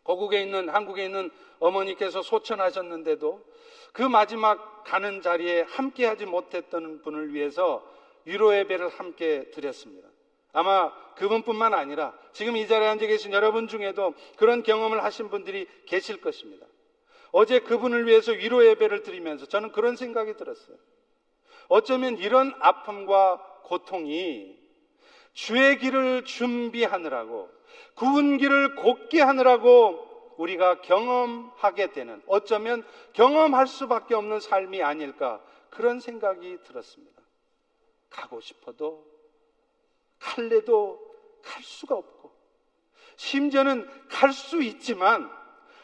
고국에 0.02 0.42
있는 0.42 0.68
한국에 0.68 1.04
있는 1.04 1.30
어머니께서 1.60 2.22
소천하셨는데도 2.22 3.42
그 3.92 4.02
마지막 4.02 4.84
가는 4.84 5.22
자리에 5.22 5.62
함께 5.62 6.06
하지 6.06 6.26
못했던 6.26 7.02
분을 7.02 7.34
위해서 7.34 7.86
위로 8.24 8.54
예배를 8.56 8.88
함께 8.88 9.50
드렸습니다. 9.50 10.08
아마 10.52 10.92
그분뿐만 11.14 11.72
아니라 11.72 12.12
지금 12.32 12.56
이 12.56 12.66
자리에 12.66 12.88
앉아 12.88 13.06
계신 13.06 13.32
여러분 13.32 13.68
중에도 13.68 14.14
그런 14.36 14.62
경험을 14.62 15.02
하신 15.04 15.30
분들이 15.30 15.66
계실 15.86 16.20
것입니다. 16.20 16.66
어제 17.30 17.60
그분을 17.60 18.06
위해서 18.06 18.32
위로 18.32 18.66
예배를 18.66 19.02
드리면서 19.02 19.46
저는 19.46 19.72
그런 19.72 19.96
생각이 19.96 20.36
들었어요. 20.36 20.76
어쩌면 21.68 22.16
이런 22.18 22.52
아픔과 22.60 23.60
고통이 23.64 24.58
주의 25.32 25.78
길을 25.78 26.24
준비하느라고 26.24 27.50
구운 27.94 28.38
길을 28.38 28.76
곧게 28.76 29.20
하느라고 29.20 30.34
우리가 30.38 30.80
경험하게 30.80 31.92
되는 31.92 32.22
어쩌면 32.26 32.84
경험할 33.12 33.66
수밖에 33.66 34.14
없는 34.14 34.40
삶이 34.40 34.82
아닐까 34.82 35.42
그런 35.70 36.00
생각이 36.00 36.58
들었습니다. 36.64 37.22
가고 38.10 38.40
싶어도 38.40 39.06
갈래도 40.18 41.00
갈 41.42 41.62
수가 41.62 41.96
없고 41.96 42.32
심지어는 43.16 43.88
갈 44.08 44.32
수 44.32 44.62
있지만 44.62 45.30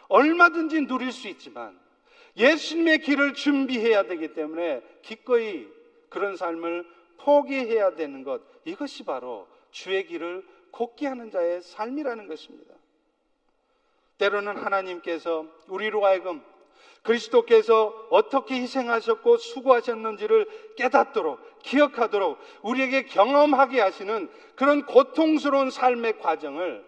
얼마든지 0.08 0.86
누릴 0.86 1.12
수 1.12 1.28
있지만 1.28 1.78
예수님의 2.38 3.00
길을 3.00 3.34
준비해야 3.34 4.04
되기 4.04 4.32
때문에 4.32 4.82
기꺼이 5.02 5.66
그런 6.08 6.36
삶을 6.36 6.86
포기해야 7.18 7.96
되는 7.96 8.22
것 8.22 8.40
이것이 8.64 9.04
바로 9.04 9.48
주의 9.70 10.06
길을 10.06 10.46
곱게 10.70 11.06
하는 11.06 11.30
자의 11.30 11.60
삶이라는 11.60 12.28
것입니다. 12.28 12.74
때로는 14.18 14.56
하나님께서 14.56 15.46
우리로 15.68 16.04
하여금 16.04 16.42
그리스도께서 17.02 18.08
어떻게 18.10 18.56
희생하셨고 18.56 19.36
수고하셨는지를 19.38 20.74
깨닫도록 20.76 21.40
기억하도록 21.62 22.38
우리에게 22.62 23.04
경험하게 23.06 23.80
하시는 23.80 24.28
그런 24.56 24.84
고통스러운 24.84 25.70
삶의 25.70 26.18
과정을 26.18 26.84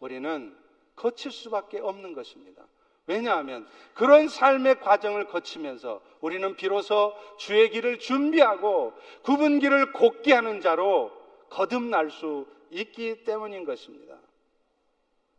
우리는 0.00 0.56
거칠 0.94 1.30
수밖에 1.30 1.80
없는 1.80 2.12
것입니다. 2.12 2.62
왜냐하면 3.08 3.66
그런 3.94 4.28
삶의 4.28 4.80
과정을 4.80 5.26
거치면서 5.28 6.00
우리는 6.20 6.54
비로소 6.56 7.14
주의 7.38 7.68
길을 7.70 7.98
준비하고 7.98 8.92
구분 9.22 9.58
길을 9.58 9.92
곧게 9.92 10.34
하는 10.34 10.60
자로 10.60 11.10
거듭날 11.48 12.10
수 12.10 12.46
있기 12.70 13.24
때문인 13.24 13.64
것입니다. 13.64 14.14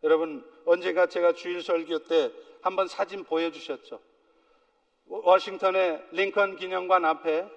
여러분, 0.03 0.43
언제가 0.65 1.05
제가 1.05 1.33
주일 1.33 1.61
설교 1.61 2.05
때 2.05 2.31
한번 2.61 2.87
사진 2.87 3.23
보여주셨죠? 3.23 3.99
워싱턴의 5.05 6.03
링컨 6.11 6.55
기념관 6.55 7.05
앞에 7.05 7.47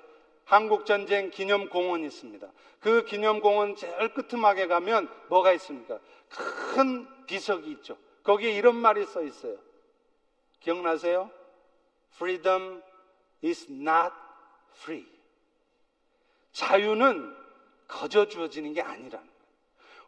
한국전쟁 0.44 1.31
기념공원이 1.31 2.05
있습니다. 2.07 2.53
그 2.81 3.05
기념공원 3.05 3.77
제일 3.77 4.12
끄트막에 4.12 4.66
가면 4.66 5.09
뭐가 5.29 5.53
있습니까? 5.53 5.98
큰 6.75 7.07
비석이 7.27 7.70
있죠. 7.70 7.96
거기에 8.25 8.53
이런 8.53 8.77
말이 8.77 9.07
써 9.07 9.22
있어요. 9.22 9.57
기억나세요? 10.62 11.31
Freedom 12.14 12.83
is 13.44 13.66
not 13.70 14.12
free. 14.77 15.07
자유는 16.53 17.35
거저 17.88 18.29
주어지는 18.29 18.72
게 18.72 18.81
아니라는 18.81 19.11
거예요. 19.11 19.33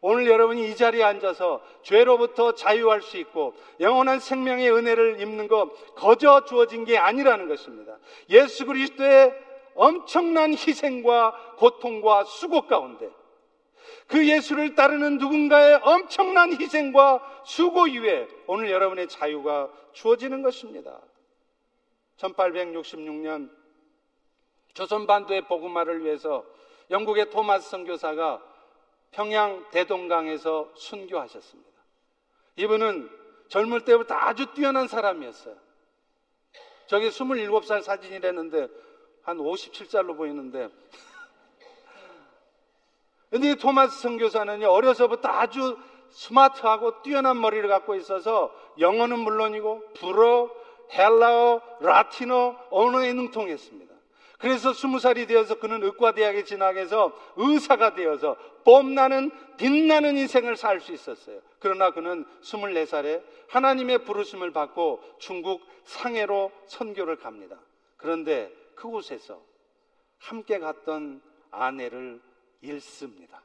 오늘 0.00 0.26
여러분이 0.26 0.68
이 0.68 0.76
자리에 0.76 1.02
앉아서 1.02 1.62
죄로부터 1.82 2.54
자유할 2.54 3.00
수 3.00 3.16
있고 3.16 3.54
영원한 3.80 4.20
생명의 4.20 4.70
은혜를 4.70 5.20
입는 5.20 5.48
것 5.48 5.70
거저 5.94 6.44
주어진 6.44 6.84
게 6.84 6.98
아니라는 6.98 7.48
것입니다. 7.48 7.96
예수 8.28 8.66
그리스도의 8.66 9.34
엄청난 9.74 10.52
희생과 10.52 11.56
고통과 11.56 12.24
수고 12.24 12.66
가운데 12.66 13.10
그 14.06 14.28
예수를 14.28 14.74
따르는 14.74 15.18
누군가의 15.18 15.80
엄청난 15.82 16.52
희생과 16.52 17.42
수고 17.44 17.86
이외에 17.86 18.26
오늘 18.46 18.70
여러분의 18.70 19.08
자유가 19.08 19.70
주어지는 19.92 20.42
것입니다. 20.42 21.00
1866년 22.18 23.50
조선 24.74 25.06
반도의 25.06 25.42
복음화를 25.42 26.04
위해서 26.04 26.44
영국의 26.90 27.30
토마스 27.30 27.70
선교사가 27.70 28.42
평양 29.10 29.64
대동강에서 29.70 30.72
순교하셨습니다. 30.74 31.70
이분은 32.56 33.08
젊을 33.48 33.84
때부터 33.84 34.14
아주 34.14 34.52
뛰어난 34.54 34.88
사람이었어요. 34.88 35.56
저게 36.86 37.08
27살 37.08 37.82
사진이랬는데 37.82 38.68
한 39.22 39.38
57살로 39.38 40.16
보이는데 40.16 40.68
근데 43.34 43.50
이 43.50 43.56
토마스 43.56 44.00
선교사는요, 44.00 44.68
어려서부터 44.68 45.28
아주 45.28 45.76
스마트하고 46.08 47.02
뛰어난 47.02 47.40
머리를 47.40 47.68
갖고 47.68 47.96
있어서 47.96 48.54
영어는 48.78 49.18
물론이고 49.18 49.82
불어, 49.94 50.48
헬라어, 50.92 51.60
라틴어 51.80 52.56
언어에 52.70 53.12
능통했습니다. 53.12 53.92
그래서 54.38 54.72
스무 54.72 55.00
살이 55.00 55.26
되어서 55.26 55.58
그는 55.58 55.82
의과대학에 55.82 56.44
진학해서 56.44 57.10
의사가 57.34 57.94
되어서 57.94 58.36
뽐나는 58.62 59.32
빛나는 59.56 60.16
인생을 60.16 60.56
살 60.56 60.80
수 60.80 60.92
있었어요. 60.92 61.40
그러나 61.58 61.90
그는 61.90 62.24
24살에 62.40 63.20
하나님의 63.48 64.04
부르심을 64.04 64.52
받고 64.52 65.02
중국 65.18 65.60
상해로 65.82 66.52
선교를 66.66 67.16
갑니다. 67.16 67.58
그런데 67.96 68.52
그곳에서 68.76 69.42
함께 70.20 70.60
갔던 70.60 71.20
아내를 71.50 72.20
잃습니다. 72.64 73.42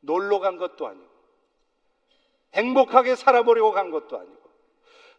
놀러 0.00 0.38
간 0.38 0.56
것도 0.56 0.86
아니고, 0.86 1.10
행복하게 2.54 3.14
살아보려고 3.16 3.72
간 3.72 3.90
것도 3.90 4.18
아니고, 4.18 4.50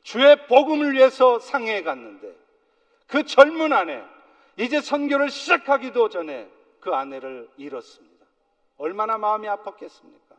주의 0.03 0.47
복음을 0.47 0.93
위해서 0.93 1.39
상해에 1.39 1.83
갔는데, 1.83 2.35
그 3.07 3.23
젊은 3.23 3.73
아내, 3.73 4.03
이제 4.57 4.81
선교를 4.81 5.29
시작하기도 5.29 6.09
전에 6.09 6.49
그 6.79 6.93
아내를 6.93 7.49
잃었습니다. 7.57 8.25
얼마나 8.77 9.17
마음이 9.17 9.47
아팠겠습니까? 9.47 10.35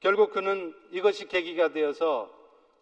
결국 0.00 0.32
그는 0.32 0.74
이것이 0.90 1.26
계기가 1.26 1.68
되어서 1.68 2.30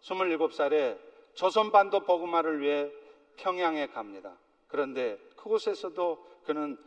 27살에 0.01 0.97
조선반도 1.33 2.01
복음화를 2.01 2.61
위해 2.61 2.91
평양에 3.37 3.87
갑니다. 3.87 4.37
그런데 4.67 5.17
그곳에서도 5.35 6.25
그는 6.45 6.77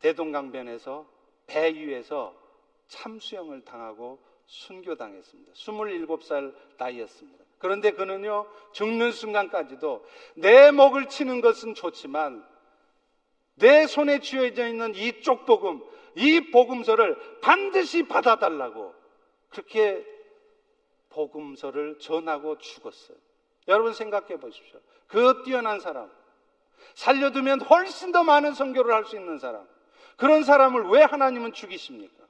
대동강변에서 0.00 1.06
배 1.46 1.74
위에서 1.74 2.34
참수형을 2.88 3.64
당하고 3.64 4.18
순교당했습니다. 4.46 5.52
27살 5.52 6.54
나이였습니다. 6.78 7.44
그런데 7.58 7.92
그는요, 7.92 8.46
죽는 8.72 9.12
순간까지도 9.12 10.04
내 10.34 10.70
목을 10.70 11.08
치는 11.08 11.40
것은 11.40 11.74
좋지만 11.74 12.46
내 13.54 13.86
손에 13.86 14.20
쥐어져 14.20 14.68
있는 14.68 14.94
이 14.94 15.20
쪽복음, 15.22 15.82
이 16.16 16.50
복음서를 16.50 17.16
반드시 17.40 18.06
받아달라고 18.06 18.94
그렇게 19.48 20.04
복음서를 21.10 21.98
전하고 21.98 22.58
죽었어요. 22.58 23.16
여러분 23.68 23.94
생각해 23.94 24.38
보십시오. 24.38 24.78
그 25.06 25.42
뛰어난 25.44 25.80
사람, 25.80 26.10
살려두면 26.94 27.62
훨씬 27.62 28.12
더 28.12 28.24
많은 28.24 28.52
선교를 28.52 28.92
할 28.92 29.04
수 29.04 29.16
있는 29.16 29.38
사람, 29.38 29.66
그런 30.16 30.44
사람을 30.44 30.88
왜 30.88 31.02
하나님은 31.02 31.52
죽이십니까? 31.52 32.24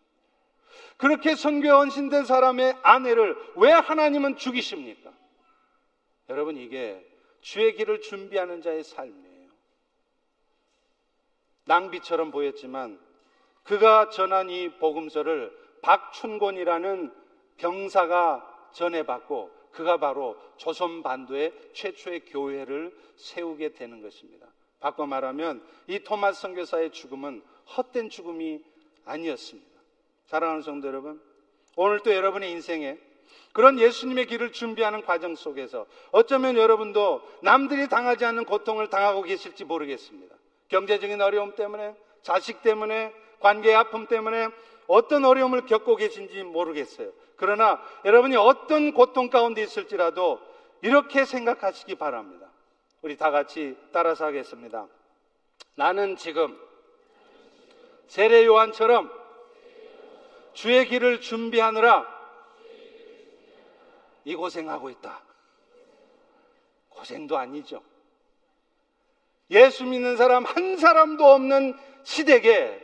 그렇게 0.97 1.35
선교에 1.35 1.71
헌신된 1.71 2.25
사람의 2.25 2.79
아내를 2.83 3.37
왜 3.57 3.73
하나님은 3.73 4.37
죽이십니까? 4.37 5.13
여러분, 6.29 6.57
이게 6.57 7.05
주의 7.41 7.75
길을 7.75 8.01
준비하는 8.01 8.63
자의 8.63 8.85
삶이에요. 8.85 9.51
낭비처럼 11.67 12.31
보였지만 12.31 13.01
그가 13.65 14.11
전한 14.11 14.51
이 14.51 14.71
복음서를 14.79 15.53
박춘곤이라는 15.83 17.13
병사가 17.57 18.71
전해받고 18.73 19.51
그가 19.73 19.99
바로 19.99 20.37
조선 20.57 21.03
반도의 21.03 21.53
최초의 21.73 22.27
교회를 22.27 22.97
세우게 23.17 23.75
되는 23.75 24.01
것입니다. 24.03 24.47
바꿔 24.81 25.07
말하면 25.07 25.67
이 25.87 26.01
토마스 26.01 26.43
선교사의 26.43 26.93
죽음은 26.93 27.43
헛된 27.77 28.11
죽음이 28.11 28.63
아니었습니다. 29.05 29.71
사랑하는 30.27 30.63
성도 30.63 30.89
여러분, 30.89 31.21
오늘 31.77 32.01
또 32.01 32.15
여러분의 32.15 32.51
인생에 32.51 32.99
그런 33.53 33.79
예수님의 33.79 34.27
길을 34.27 34.53
준비하는 34.53 35.03
과정 35.03 35.37
속에서 35.37 35.87
어쩌면 36.11 36.57
여러분도 36.57 37.23
남들이 37.43 37.89
당하지 37.89 38.25
않는 38.25 38.45
고통을 38.45 38.91
당하고 38.91 39.23
계실지 39.23 39.65
모르겠습니다. 39.65 40.35
경제적인 40.69 41.21
어려움 41.21 41.55
때문에, 41.55 41.95
자식 42.23 42.63
때문에, 42.63 43.13
관계의 43.41 43.75
아픔 43.77 44.07
때문에 44.07 44.49
어떤 44.87 45.25
어려움을 45.25 45.67
겪고 45.67 45.97
계신지 45.97 46.43
모르겠어요. 46.43 47.13
그러나 47.37 47.81
여러분이 48.05 48.37
어떤 48.37 48.93
고통 48.93 49.29
가운데 49.29 49.63
있을지라도 49.63 50.41
이렇게 50.83 51.25
생각하시기 51.25 51.95
바랍니다. 51.97 52.49
우리 53.03 53.17
다 53.17 53.31
같이 53.31 53.77
따라서 53.93 54.25
하겠습니다. 54.25 54.87
나는 55.77 56.17
지금 56.17 56.59
세례 58.07 58.45
요한처럼 58.45 59.11
주의 60.53 60.87
길을 60.87 61.21
준비하느라 61.21 62.07
이 64.25 64.35
고생하고 64.35 64.91
있다. 64.91 65.23
고생도 66.89 67.37
아니죠. 67.37 67.83
예수 69.51 69.85
믿는 69.85 70.17
사람 70.17 70.45
한 70.45 70.77
사람도 70.77 71.25
없는 71.25 71.77
시대에 72.03 72.81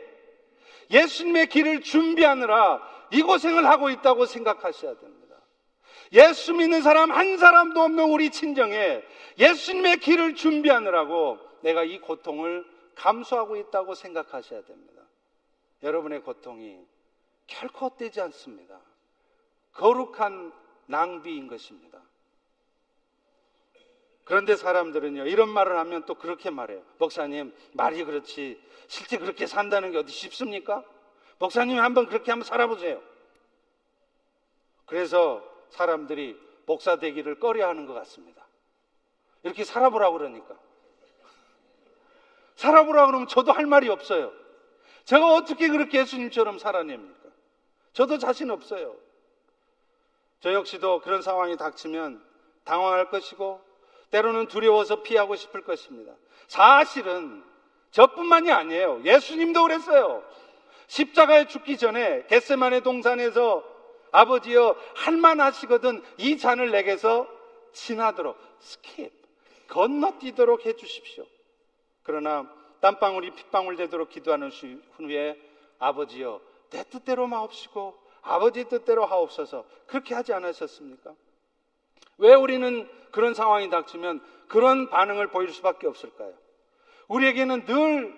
예수님의 0.91 1.47
길을 1.47 1.81
준비하느라 1.81 2.81
이 3.11 3.21
고생을 3.21 3.65
하고 3.65 3.89
있다고 3.89 4.25
생각하셔야 4.25 4.95
됩니다. 4.95 5.35
예수 6.13 6.53
믿는 6.53 6.81
사람 6.81 7.11
한 7.11 7.37
사람도 7.37 7.81
없는 7.81 8.11
우리 8.11 8.29
친정에 8.29 9.01
예수님의 9.39 9.97
길을 9.97 10.35
준비하느라고 10.35 11.39
내가 11.61 11.83
이 11.83 11.99
고통을 11.99 12.65
감수하고 12.95 13.55
있다고 13.55 13.95
생각하셔야 13.95 14.61
됩니다. 14.63 15.00
여러분의 15.83 16.21
고통이 16.21 16.85
결코 17.47 17.87
헛되지 17.87 18.21
않습니다. 18.21 18.79
거룩한 19.73 20.53
낭비인 20.85 21.47
것입니다. 21.47 22.01
그런데 24.23 24.55
사람들은요, 24.55 25.25
이런 25.25 25.49
말을 25.49 25.77
하면 25.77 26.05
또 26.05 26.15
그렇게 26.15 26.49
말해요. 26.49 26.83
목사님, 26.99 27.53
말이 27.73 28.03
그렇지. 28.03 28.61
실제 28.87 29.17
그렇게 29.17 29.47
산다는 29.47 29.91
게 29.91 29.97
어디 29.97 30.11
쉽습니까? 30.11 30.83
목사님 31.39 31.79
한번 31.79 32.07
그렇게 32.07 32.31
한번 32.31 32.45
살아보세요. 32.45 33.01
그래서 34.85 35.43
사람들이 35.69 36.39
목사 36.65 36.97
되기를 36.97 37.39
꺼려 37.39 37.67
하는 37.67 37.85
것 37.85 37.93
같습니다. 37.93 38.45
이렇게 39.43 39.63
살아보라고 39.63 40.17
그러니까. 40.17 40.57
살아보라고 42.55 43.07
그러면 43.07 43.27
저도 43.27 43.51
할 43.51 43.65
말이 43.65 43.89
없어요. 43.89 44.31
제가 45.05 45.33
어떻게 45.33 45.67
그렇게 45.67 45.99
예수님처럼 45.99 46.59
살아냅니까? 46.59 47.29
저도 47.93 48.17
자신 48.17 48.51
없어요. 48.51 48.95
저 50.39 50.53
역시도 50.53 51.01
그런 51.01 51.21
상황이 51.21 51.57
닥치면 51.57 52.23
당황할 52.63 53.09
것이고 53.09 53.61
때로는 54.11 54.47
두려워서 54.47 55.03
피하고 55.03 55.35
싶을 55.35 55.63
것입니다. 55.63 56.13
사실은 56.47 57.43
저뿐만이 57.91 58.51
아니에요. 58.51 59.01
예수님도 59.03 59.63
그랬어요. 59.63 60.23
십자가에 60.87 61.47
죽기 61.47 61.77
전에 61.77 62.25
겟세만의 62.27 62.81
동산에서 62.81 63.63
아버지여 64.11 64.75
할만 64.95 65.39
하시거든 65.39 66.03
이 66.17 66.37
잔을 66.37 66.71
내게서 66.71 67.27
지나도록 67.71 68.37
skip 68.59 69.11
건너뛰도록 69.69 70.65
해 70.65 70.75
주십시오. 70.75 71.25
그러나 72.03 72.51
땀방울이 72.81 73.31
핏방울 73.31 73.77
되도록 73.77 74.09
기도하는 74.09 74.51
후에 74.97 75.39
아버지여 75.79 76.41
내 76.71 76.83
뜻대로 76.83 77.27
마옵시고 77.27 77.97
아버지 78.21 78.65
뜻대로 78.65 79.05
하옵소서 79.05 79.65
그렇게 79.87 80.13
하지 80.13 80.33
않으셨습니까? 80.33 81.15
왜 82.17 82.33
우리는 82.33 82.89
그런 83.11 83.33
상황이 83.33 83.69
닥치면 83.69 84.21
그런 84.47 84.89
반응을 84.89 85.27
보일 85.27 85.51
수밖에 85.51 85.87
없을까요? 85.87 86.33
우리에게는 87.07 87.65
늘 87.65 88.17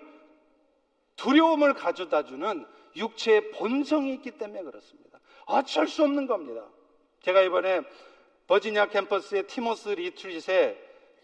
두려움을 1.16 1.74
가져다 1.74 2.24
주는 2.24 2.66
육체의 2.96 3.50
본성이 3.52 4.14
있기 4.14 4.32
때문에 4.32 4.62
그렇습니다. 4.62 5.20
어쩔 5.46 5.88
수 5.88 6.02
없는 6.02 6.26
겁니다. 6.26 6.66
제가 7.22 7.40
이번에 7.42 7.82
버지니아 8.46 8.86
캠퍼스의 8.86 9.46
티모스 9.46 9.88
리트릿에 9.90 10.78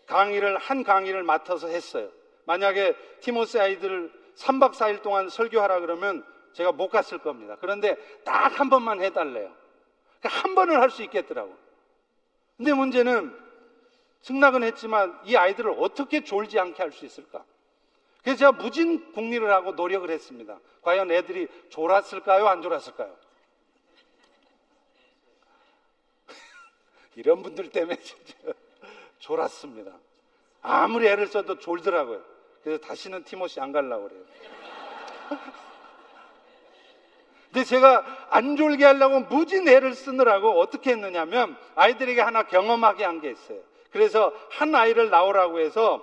강의를 0.06 0.58
한 0.58 0.82
강의를 0.82 1.22
맡아서 1.22 1.68
했어요. 1.68 2.10
만약에 2.46 2.94
티모스 3.20 3.58
아이들 3.58 4.12
3박 4.36 4.72
4일 4.72 5.02
동안 5.02 5.28
설교하라 5.28 5.80
그러면 5.80 6.24
제가 6.52 6.72
못 6.72 6.88
갔을 6.88 7.18
겁니다. 7.18 7.56
그런데 7.60 7.96
딱 8.24 8.58
한 8.58 8.68
번만 8.70 9.00
해달래요. 9.00 9.54
그러니까 10.20 10.42
한 10.42 10.54
번을 10.54 10.80
할 10.80 10.90
수 10.90 11.02
있겠더라고. 11.04 11.56
근데 12.56 12.72
문제는 12.74 13.34
승낙은 14.22 14.62
했지만 14.64 15.18
이 15.24 15.36
아이들을 15.36 15.74
어떻게 15.78 16.22
졸지 16.24 16.58
않게 16.58 16.82
할 16.82 16.92
수 16.92 17.06
있을까? 17.06 17.44
그래서 18.22 18.38
제가 18.38 18.52
무진 18.52 19.12
국리를 19.12 19.50
하고 19.50 19.72
노력을 19.72 20.08
했습니다. 20.10 20.58
과연 20.82 21.10
애들이 21.10 21.48
졸았을까요? 21.70 22.46
안 22.48 22.60
졸았을까요? 22.60 23.16
이런 27.16 27.42
분들 27.42 27.70
때문에 27.70 27.96
졸았습니다. 29.20 29.92
아무리 30.62 31.06
애를 31.06 31.26
써도 31.26 31.58
졸더라고요. 31.58 32.22
그래서 32.62 32.80
다시는 32.84 33.24
티모시 33.24 33.60
안 33.60 33.72
가려고 33.72 34.08
그래요. 34.08 34.22
근데 37.52 37.64
제가 37.64 38.04
안 38.30 38.56
졸게 38.56 38.84
하려고 38.84 39.20
무진 39.20 39.66
애를 39.68 39.94
쓰느라고 39.94 40.60
어떻게 40.60 40.90
했느냐면 40.92 41.56
아이들에게 41.74 42.20
하나 42.20 42.44
경험하게 42.44 43.04
한 43.04 43.20
게 43.20 43.30
있어요. 43.30 43.58
그래서 43.90 44.32
한 44.50 44.72
아이를 44.74 45.10
나오라고 45.10 45.58
해서 45.58 46.00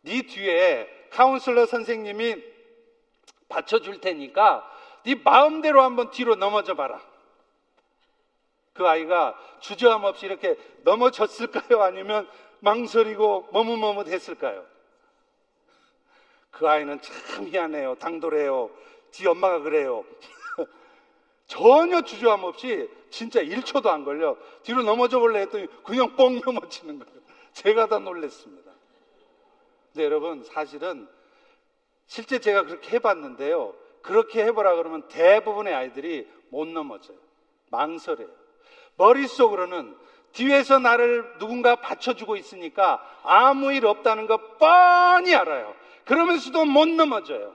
네 0.00 0.22
뒤에 0.22 0.88
카운슬러 1.10 1.66
선생님이 1.66 2.36
받쳐줄 3.48 4.00
테니까 4.00 4.66
네 5.04 5.14
마음대로 5.22 5.82
한번 5.82 6.10
뒤로 6.10 6.36
넘어져 6.36 6.74
봐라. 6.74 7.00
그 8.72 8.86
아이가 8.88 9.38
주저함 9.60 10.04
없이 10.04 10.24
이렇게 10.26 10.56
넘어졌을까요? 10.84 11.82
아니면 11.82 12.28
망설이고 12.60 13.48
머뭇머뭇했을까요? 13.52 14.64
그 16.50 16.68
아이는 16.68 17.00
참 17.02 17.44
미안해요. 17.44 17.96
당돌해요. 17.96 18.70
지 19.10 19.26
엄마가 19.26 19.60
그래요. 19.60 20.04
전혀 21.46 22.02
주저함 22.02 22.44
없이 22.44 22.88
진짜 23.10 23.40
1초도 23.42 23.86
안 23.86 24.04
걸려 24.04 24.36
뒤로 24.62 24.82
넘어져 24.82 25.18
볼래 25.18 25.40
했더니 25.40 25.66
그냥 25.84 26.16
뻥 26.16 26.40
넘어지는 26.40 26.98
거예요. 26.98 27.20
제가 27.52 27.86
다 27.86 27.98
놀랬습니다. 27.98 28.72
근데 29.92 30.04
여러분 30.04 30.42
사실은 30.44 31.08
실제 32.06 32.38
제가 32.38 32.64
그렇게 32.64 32.96
해봤는데요. 32.96 33.74
그렇게 34.02 34.44
해보라 34.44 34.76
그러면 34.76 35.08
대부분의 35.08 35.74
아이들이 35.74 36.28
못 36.48 36.66
넘어져요. 36.68 37.18
망설여요. 37.70 38.28
머릿속으로는 38.96 39.96
뒤에서 40.36 40.78
나를 40.78 41.38
누군가 41.38 41.76
받쳐주고 41.76 42.36
있으니까 42.36 43.02
아무 43.24 43.72
일 43.72 43.86
없다는 43.86 44.26
거 44.26 44.36
뻔히 44.58 45.34
알아요. 45.34 45.74
그러면서도 46.04 46.66
못 46.66 46.88
넘어져요. 46.88 47.54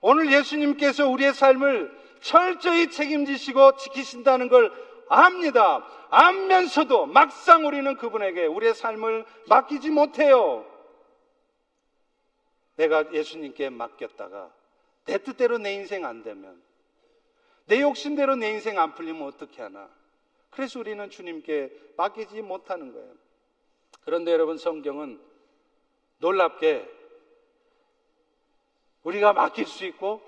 오늘 0.00 0.32
예수님께서 0.32 1.08
우리의 1.08 1.34
삶을 1.34 1.92
철저히 2.20 2.90
책임지시고 2.90 3.76
지키신다는 3.76 4.48
걸 4.48 4.72
압니다. 5.08 5.84
알면서도 6.08 7.06
막상 7.06 7.66
우리는 7.66 7.96
그분에게 7.96 8.46
우리의 8.46 8.74
삶을 8.74 9.24
맡기지 9.48 9.90
못해요. 9.90 10.64
내가 12.76 13.12
예수님께 13.12 13.70
맡겼다가 13.70 14.50
내 15.06 15.18
뜻대로 15.18 15.58
내 15.58 15.74
인생 15.74 16.04
안 16.04 16.22
되면 16.22 16.62
내 17.66 17.80
욕심대로 17.80 18.36
내 18.36 18.50
인생 18.50 18.78
안 18.78 18.94
풀리면 18.94 19.26
어떻게 19.26 19.62
하나. 19.62 19.88
그래서 20.56 20.80
우리는 20.80 21.10
주님께 21.10 21.70
맡기지 21.98 22.40
못하는 22.40 22.90
거예요. 22.90 23.12
그런데 24.06 24.32
여러분 24.32 24.56
성경은 24.56 25.20
놀랍게 26.16 26.90
우리가 29.02 29.34
맡길 29.34 29.66
수 29.66 29.84
있고 29.84 30.22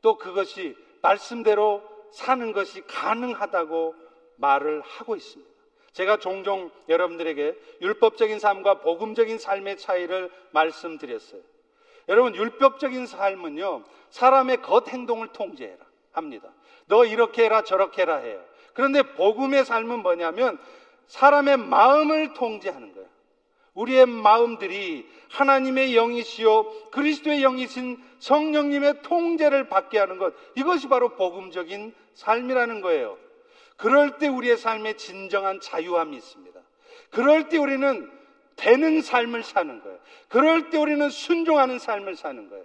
또 0.00 0.16
그것이 0.16 0.74
말씀대로 1.02 1.82
사는 2.12 2.52
것이 2.52 2.80
가능하다고 2.86 3.94
말을 4.36 4.80
하고 4.80 5.16
있습니다. 5.16 5.52
제가 5.92 6.16
종종 6.16 6.70
여러분들에게 6.88 7.54
율법적인 7.82 8.38
삶과 8.38 8.80
복음적인 8.80 9.38
삶의 9.38 9.76
차이를 9.76 10.30
말씀드렸어요. 10.52 11.42
여러분, 12.08 12.34
율법적인 12.34 13.04
삶은요, 13.06 13.84
사람의 14.08 14.62
겉 14.62 14.88
행동을 14.88 15.28
통제해라 15.28 15.84
합니다. 16.12 16.50
너 16.86 17.04
이렇게 17.04 17.44
해라, 17.44 17.64
저렇게 17.64 18.02
해라 18.02 18.16
해요. 18.16 18.42
그런데 18.78 19.02
복음의 19.02 19.64
삶은 19.64 20.02
뭐냐면 20.02 20.56
사람의 21.08 21.56
마음을 21.56 22.32
통제하는 22.34 22.94
거예요. 22.94 23.08
우리의 23.74 24.06
마음들이 24.06 25.04
하나님의 25.30 25.96
영이시요 25.96 26.90
그리스도의 26.92 27.40
영이신 27.40 28.00
성령님의 28.20 29.02
통제를 29.02 29.68
받게 29.68 29.98
하는 29.98 30.18
것 30.18 30.32
이것이 30.54 30.86
바로 30.86 31.16
복음적인 31.16 31.92
삶이라는 32.14 32.80
거예요. 32.80 33.18
그럴 33.76 34.18
때 34.18 34.28
우리의 34.28 34.56
삶에 34.56 34.92
진정한 34.92 35.58
자유함이 35.58 36.16
있습니다. 36.16 36.60
그럴 37.10 37.48
때 37.48 37.58
우리는 37.58 38.08
되는 38.54 39.02
삶을 39.02 39.42
사는 39.42 39.82
거예요. 39.82 39.98
그럴 40.28 40.70
때 40.70 40.78
우리는 40.78 41.10
순종하는 41.10 41.80
삶을 41.80 42.14
사는 42.14 42.48
거예요. 42.48 42.64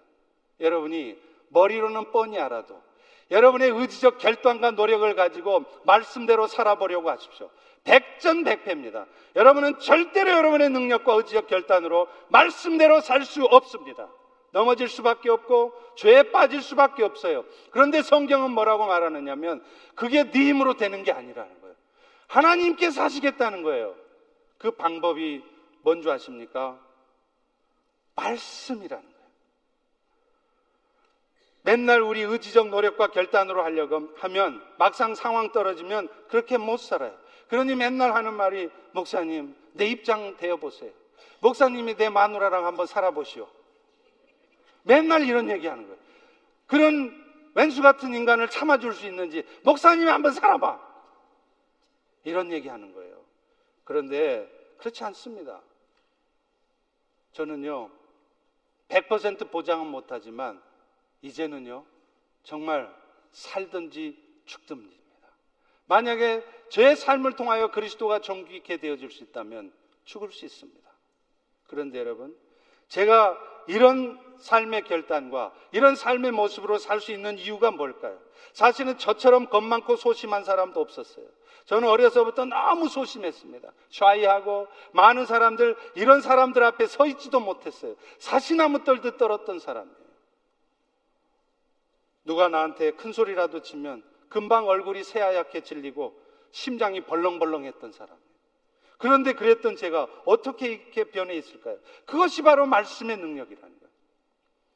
여러분이 0.59 1.17
머리로는 1.49 2.11
뻔히 2.11 2.37
알아도 2.37 2.82
여러분의 3.33 3.71
의지적 3.71 4.19
결단과 4.19 4.71
노력을 4.71 5.13
가지고 5.15 5.65
말씀대로 5.85 6.47
살아보려고 6.47 7.09
하십시오. 7.09 7.49
백전백패입니다. 7.83 9.07
여러분은 9.35 9.79
절대로 9.79 10.31
여러분의 10.31 10.69
능력과 10.69 11.13
의지적 11.15 11.47
결단으로 11.47 12.07
말씀대로 12.29 13.01
살 13.01 13.25
수 13.25 13.43
없습니다. 13.43 14.07
넘어질 14.51 14.87
수밖에 14.87 15.31
없고 15.31 15.73
죄에 15.95 16.31
빠질 16.31 16.61
수밖에 16.61 17.03
없어요. 17.03 17.43
그런데 17.71 18.03
성경은 18.03 18.51
뭐라고 18.51 18.85
말하느냐면 18.85 19.63
그게 19.95 20.29
네 20.29 20.49
힘으로 20.49 20.75
되는 20.75 21.03
게 21.03 21.11
아니라는 21.11 21.59
거예요. 21.59 21.75
하나님께서 22.27 23.01
하시겠다는 23.01 23.63
거예요. 23.63 23.95
그 24.59 24.71
방법이 24.71 25.43
뭔지 25.81 26.09
아십니까? 26.09 26.79
말씀이라는. 28.15 29.12
맨날 31.63 32.01
우리 32.01 32.21
의지적 32.21 32.69
노력과 32.69 33.07
결단으로 33.07 33.63
하려고 33.63 34.09
하면 34.17 34.61
막상 34.77 35.15
상황 35.15 35.51
떨어지면 35.51 36.09
그렇게 36.27 36.57
못 36.57 36.77
살아요. 36.77 37.17
그러니 37.47 37.75
맨날 37.75 38.13
하는 38.13 38.33
말이 38.33 38.69
목사님 38.91 39.55
내 39.73 39.87
입장 39.87 40.35
되어 40.37 40.57
보세요. 40.57 40.91
목사님이 41.39 41.95
내 41.95 42.09
마누라랑 42.09 42.65
한번 42.65 42.85
살아보시오. 42.85 43.47
맨날 44.83 45.23
이런 45.23 45.49
얘기 45.49 45.67
하는 45.67 45.83
거예요. 45.83 45.99
그런 46.67 47.23
왼수 47.55 47.81
같은 47.81 48.13
인간을 48.13 48.49
참아줄 48.49 48.93
수 48.93 49.05
있는지 49.05 49.43
목사님이 49.63 50.09
한번 50.09 50.33
살아봐. 50.33 50.79
이런 52.25 52.51
얘기 52.51 52.67
하는 52.67 52.93
거예요. 52.93 53.21
그런데 53.83 54.49
그렇지 54.77 55.03
않습니다. 55.05 55.61
저는요, 57.33 57.89
100% 58.89 59.49
보장은 59.49 59.87
못하지만, 59.87 60.61
이제는요, 61.23 61.85
정말 62.43 62.93
살든지 63.31 64.21
죽든지 64.45 65.01
만약에 65.85 66.43
제 66.69 66.95
삶을 66.95 67.35
통하여 67.35 67.71
그리스도가 67.71 68.19
정귀케 68.19 68.77
되어질 68.77 69.09
수 69.09 69.23
있다면 69.23 69.73
죽을 70.03 70.31
수 70.31 70.45
있습니다. 70.45 70.89
그런데 71.67 71.99
여러분, 71.99 72.37
제가 72.87 73.37
이런 73.67 74.19
삶의 74.37 74.83
결단과 74.83 75.53
이런 75.71 75.95
삶의 75.95 76.31
모습으로 76.31 76.77
살 76.77 76.99
수 76.99 77.11
있는 77.11 77.37
이유가 77.37 77.71
뭘까요? 77.71 78.19
사실은 78.51 78.97
저처럼 78.97 79.47
겁 79.47 79.63
많고 79.63 79.95
소심한 79.95 80.43
사람도 80.43 80.79
없었어요. 80.79 81.25
저는 81.65 81.87
어려서부터 81.87 82.45
너무 82.45 82.89
소심했습니다. 82.89 83.71
샤이하고 83.89 84.67
많은 84.91 85.25
사람들, 85.25 85.77
이런 85.95 86.21
사람들 86.21 86.61
앞에 86.63 86.87
서 86.87 87.05
있지도 87.07 87.39
못했어요. 87.39 87.95
사시나무 88.19 88.83
떨듯 88.83 89.17
떨었던 89.17 89.59
사람이에요. 89.59 90.02
누가 92.25 92.47
나한테 92.47 92.91
큰 92.91 93.11
소리라도 93.11 93.61
치면 93.61 94.03
금방 94.29 94.67
얼굴이 94.67 95.03
새하얗게 95.03 95.61
질리고 95.61 96.19
심장이 96.51 97.01
벌렁벌렁했던 97.01 97.91
사람이에요. 97.91 98.33
그런데 98.97 99.33
그랬던 99.33 99.75
제가 99.75 100.07
어떻게 100.25 100.67
이렇게 100.67 101.03
변해 101.05 101.35
있을까요? 101.35 101.77
그것이 102.05 102.41
바로 102.41 102.65
말씀의 102.65 103.17
능력이라는 103.17 103.79
거예요. 103.79 103.93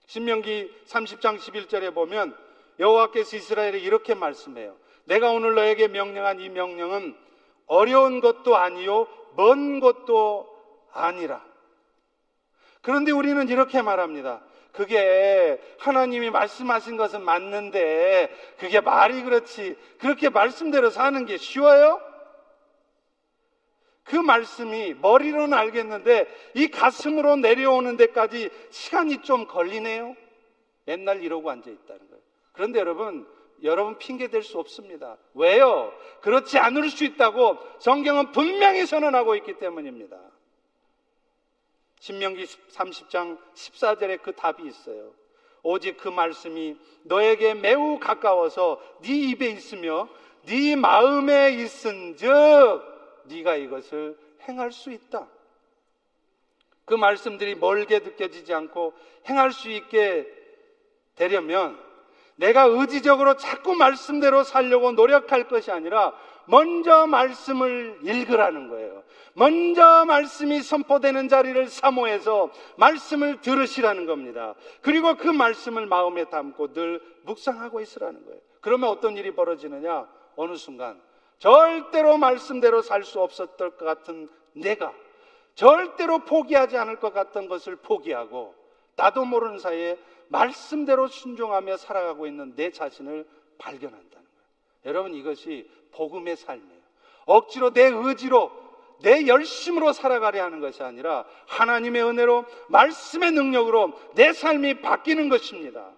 신명기 0.07 0.71
30장 0.85 1.37
11절에 1.37 1.93
보면 1.93 2.37
여호와께서 2.79 3.37
이스라엘에 3.37 3.79
이렇게 3.79 4.15
말씀해요. 4.15 4.77
내가 5.05 5.31
오늘 5.31 5.55
너에게 5.55 5.87
명령한 5.87 6.39
이 6.41 6.49
명령은 6.49 7.15
어려운 7.67 8.19
것도 8.19 8.57
아니요 8.57 9.07
먼 9.35 9.79
것도 9.79 10.47
아니라. 10.91 11.45
그런데 12.81 13.11
우리는 13.11 13.47
이렇게 13.49 13.81
말합니다. 13.81 14.43
그게 14.71 15.59
하나님이 15.79 16.29
말씀하신 16.29 16.97
것은 16.97 17.23
맞는데 17.23 18.31
그게 18.59 18.79
말이 18.81 19.23
그렇지 19.23 19.75
그렇게 19.99 20.29
말씀대로 20.29 20.89
사는 20.89 21.25
게 21.25 21.37
쉬워요? 21.37 22.01
그 24.03 24.15
말씀이 24.15 24.95
머리로는 25.01 25.53
알겠는데 25.53 26.27
이 26.53 26.69
가슴으로 26.69 27.35
내려오는 27.35 27.97
데까지 27.97 28.49
시간이 28.69 29.21
좀 29.23 29.47
걸리네요. 29.47 30.15
맨날 30.85 31.21
이러고 31.21 31.49
앉아 31.49 31.69
있다는 31.69 32.07
거예요. 32.07 32.23
그런데 32.53 32.79
여러분, 32.79 33.27
여러분 33.63 33.97
핑계 33.97 34.29
댈수 34.29 34.57
없습니다. 34.59 35.17
왜요? 35.33 35.93
그렇지 36.21 36.57
않을 36.57 36.89
수 36.89 37.03
있다고 37.03 37.57
성경은 37.79 38.31
분명히 38.31 38.85
선언하고 38.85 39.35
있기 39.35 39.59
때문입니다. 39.59 40.17
신명기 41.99 42.45
30장 42.45 43.37
14절에 43.53 44.21
그 44.21 44.33
답이 44.33 44.65
있어요. 44.67 45.13
오직 45.63 45.97
그 45.97 46.07
말씀이 46.09 46.77
너에게 47.03 47.53
매우 47.53 47.99
가까워서 47.99 48.81
네 49.01 49.31
입에 49.31 49.47
있으며 49.49 50.07
네 50.45 50.75
마음에 50.75 51.51
있은즉 51.51 52.29
네가 53.25 53.55
이것을 53.55 54.17
행할 54.47 54.71
수 54.71 54.91
있다. 54.91 55.27
그 56.85 56.93
말씀들이 56.93 57.55
멀게 57.55 57.99
느껴지지 57.99 58.53
않고 58.53 58.93
행할 59.27 59.51
수 59.51 59.69
있게 59.69 60.25
되려면 61.15 61.77
내가 62.37 62.63
의지적으로 62.63 63.35
자꾸 63.35 63.73
말씀대로 63.73 64.43
살려고 64.43 64.93
노력할 64.93 65.49
것이 65.49 65.71
아니라 65.71 66.13
먼저 66.47 67.07
말씀을 67.07 67.99
읽으라는 68.03 68.69
거예요. 68.69 69.03
먼저 69.33 70.05
말씀이 70.05 70.61
선포되는 70.61 71.27
자리를 71.27 71.67
사모해서 71.67 72.51
말씀을 72.77 73.41
들으시라는 73.41 74.05
겁니다. 74.05 74.55
그리고 74.81 75.15
그 75.15 75.27
말씀을 75.27 75.85
마음에 75.85 76.25
담고 76.25 76.73
늘 76.73 77.01
묵상하고 77.23 77.81
있으라는 77.81 78.25
거예요. 78.25 78.39
그러면 78.61 78.89
어떤 78.89 79.17
일이 79.17 79.35
벌어지느냐? 79.35 80.07
어느 80.35 80.55
순간 80.55 80.99
절대로 81.39 82.17
말씀대로 82.17 82.81
살 82.81 83.03
수 83.03 83.21
없었던 83.21 83.77
것 83.77 83.85
같은 83.85 84.29
내가 84.53 84.93
절대로 85.55 86.19
포기하지 86.19 86.77
않을 86.77 86.99
것 86.99 87.13
같던 87.13 87.47
것을 87.47 87.75
포기하고 87.77 88.55
나도 88.95 89.25
모르는 89.25 89.59
사이에 89.59 89.97
말씀대로 90.29 91.07
순종하며 91.07 91.77
살아가고 91.77 92.27
있는 92.27 92.55
내 92.55 92.71
자신을 92.71 93.27
발견한다는 93.57 94.11
거예요. 94.11 94.47
여러분 94.85 95.13
이것이 95.13 95.69
복음의 95.97 96.37
삶이에요. 96.37 96.81
억지로 97.25 97.73
내 97.73 97.83
의지로 97.83 98.51
내 99.01 99.27
열심으로 99.27 99.93
살아가려 99.93 100.43
하는 100.43 100.59
것이 100.59 100.81
아니라 100.81 101.25
하나님의 101.47 102.03
은혜로 102.03 102.45
말씀의 102.69 103.31
능력으로 103.31 103.93
내 104.15 104.33
삶이 104.33 104.81
바뀌는 104.81 105.29
것입니다. 105.29 105.91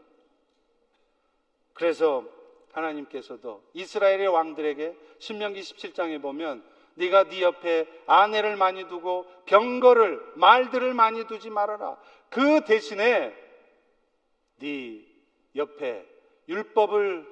그래서 1.73 2.25
하나님께서도 2.73 3.63
이스라엘의 3.73 4.27
왕들에게 4.27 4.95
신명기 5.19 5.61
17장에 5.61 6.21
보면 6.21 6.63
네가 6.95 7.25
네 7.25 7.41
옆에 7.41 7.87
아내를 8.05 8.57
많이 8.57 8.87
두고 8.87 9.25
병거를 9.45 10.33
말들을 10.35 10.93
많이 10.93 11.25
두지 11.25 11.49
말아라. 11.49 11.97
그 12.29 12.65
대신에 12.65 13.33
네 14.57 15.05
옆에 15.55 16.05
율법을 16.49 17.25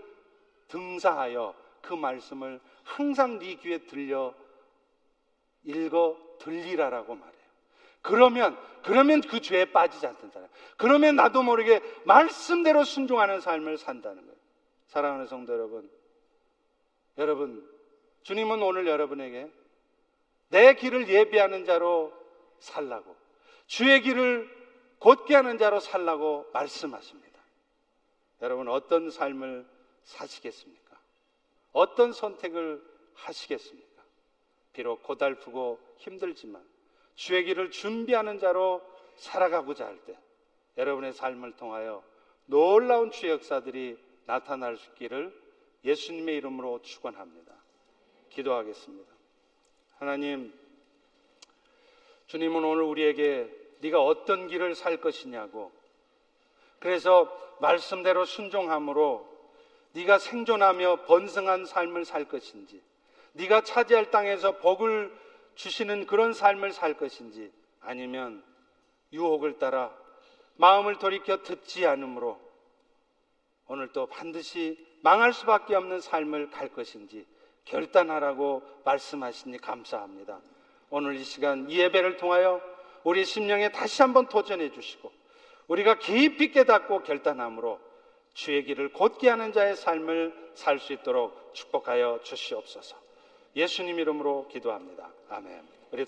등사하여 0.69 1.53
그 1.81 1.93
말씀을 1.93 2.59
항상 2.83 3.39
네 3.39 3.55
귀에 3.55 3.79
들려 3.79 4.33
읽어 5.63 6.17
들리라라고 6.39 7.15
말해요. 7.15 7.47
그러면 8.01 8.57
그러면 8.83 9.21
그 9.21 9.41
죄에 9.41 9.65
빠지지 9.65 10.07
않는다. 10.07 10.39
그러면 10.77 11.15
나도 11.15 11.43
모르게 11.43 11.81
말씀대로 12.05 12.83
순종하는 12.83 13.41
삶을 13.41 13.77
산다는 13.77 14.21
거예요. 14.25 14.37
사랑하는 14.87 15.27
성도 15.27 15.53
여러분, 15.53 15.89
여러분 17.17 17.69
주님은 18.23 18.61
오늘 18.61 18.87
여러분에게 18.87 19.51
내 20.49 20.73
길을 20.75 21.09
예비하는 21.09 21.65
자로 21.65 22.13
살라고 22.59 23.15
주의 23.65 24.01
길을 24.01 24.49
곧게 24.99 25.35
하는 25.35 25.57
자로 25.57 25.79
살라고 25.79 26.45
말씀하십니다. 26.53 27.27
여러분 28.41 28.67
어떤 28.69 29.09
삶을 29.09 29.67
사시겠습니까? 30.03 30.86
어떤 31.77 32.11
선택을 32.11 32.83
하시겠습니까? 33.13 34.03
비록 34.73 35.03
고달프고 35.03 35.79
힘들지만 35.97 36.67
주의 37.13 37.43
길을 37.43 37.69
준비하는 37.69 38.39
자로 38.39 38.81
살아가고자 39.17 39.85
할 39.85 39.99
때 40.05 40.17
여러분의 40.77 41.13
삶을 41.13 41.55
통하여 41.55 42.03
놀라운 42.47 43.11
주의 43.11 43.31
역사들이 43.31 43.95
나타날 44.25 44.77
수 44.77 44.89
있기를 44.91 45.31
예수님의 45.83 46.37
이름으로 46.37 46.81
축원합니다. 46.81 47.53
기도하겠습니다. 48.29 49.11
하나님, 49.99 50.53
주님은 52.25 52.63
오늘 52.63 52.83
우리에게 52.83 53.51
네가 53.81 54.03
어떤 54.03 54.47
길을 54.47 54.73
살 54.73 54.99
것이냐고. 54.99 55.71
그래서 56.79 57.31
말씀대로 57.59 58.25
순종함으로 58.25 59.36
네가 59.97 60.19
생존하며 60.19 61.05
번성한 61.07 61.65
삶을 61.65 62.05
살 62.05 62.25
것인지, 62.25 62.83
네가 63.33 63.61
차지할 63.61 64.11
땅에서 64.11 64.57
복을 64.57 65.11
주시는 65.55 66.05
그런 66.05 66.33
삶을 66.33 66.71
살 66.71 66.93
것인지, 66.97 67.51
아니면 67.81 68.43
유혹을 69.11 69.57
따라 69.57 69.91
마음을 70.57 70.99
돌이켜 70.99 71.41
듣지 71.41 71.87
않으므로 71.87 72.39
오늘 73.67 73.91
또 73.91 74.05
반드시 74.05 74.77
망할 75.01 75.33
수밖에 75.33 75.73
없는 75.73 75.99
삶을 75.99 76.51
갈 76.51 76.69
것인지 76.69 77.25
결단하라고 77.65 78.61
말씀하시니 78.85 79.57
감사합니다. 79.57 80.39
오늘 80.89 81.15
이 81.15 81.23
시간 81.23 81.69
이 81.69 81.79
예배를 81.79 82.17
통하여 82.17 82.61
우리 83.03 83.25
심령에 83.25 83.71
다시 83.71 84.01
한번 84.01 84.27
도전해 84.27 84.71
주시고 84.71 85.11
우리가 85.67 85.97
깊이 85.99 86.51
깨닫고 86.51 87.03
결단함으로 87.03 87.86
주의 88.37 88.63
길을 88.63 88.93
곧게 88.93 89.29
하는 89.29 89.51
자의 89.51 89.75
삶을 89.75 90.51
살 90.53 90.77
수 90.77 90.93
있도록 90.93 91.53
축복하여 91.53 92.19
주시옵소서. 92.21 92.95
예수님 93.55 93.99
이름으로 93.99 94.47
기도합니다. 94.47 95.09
아멘. 95.29 95.76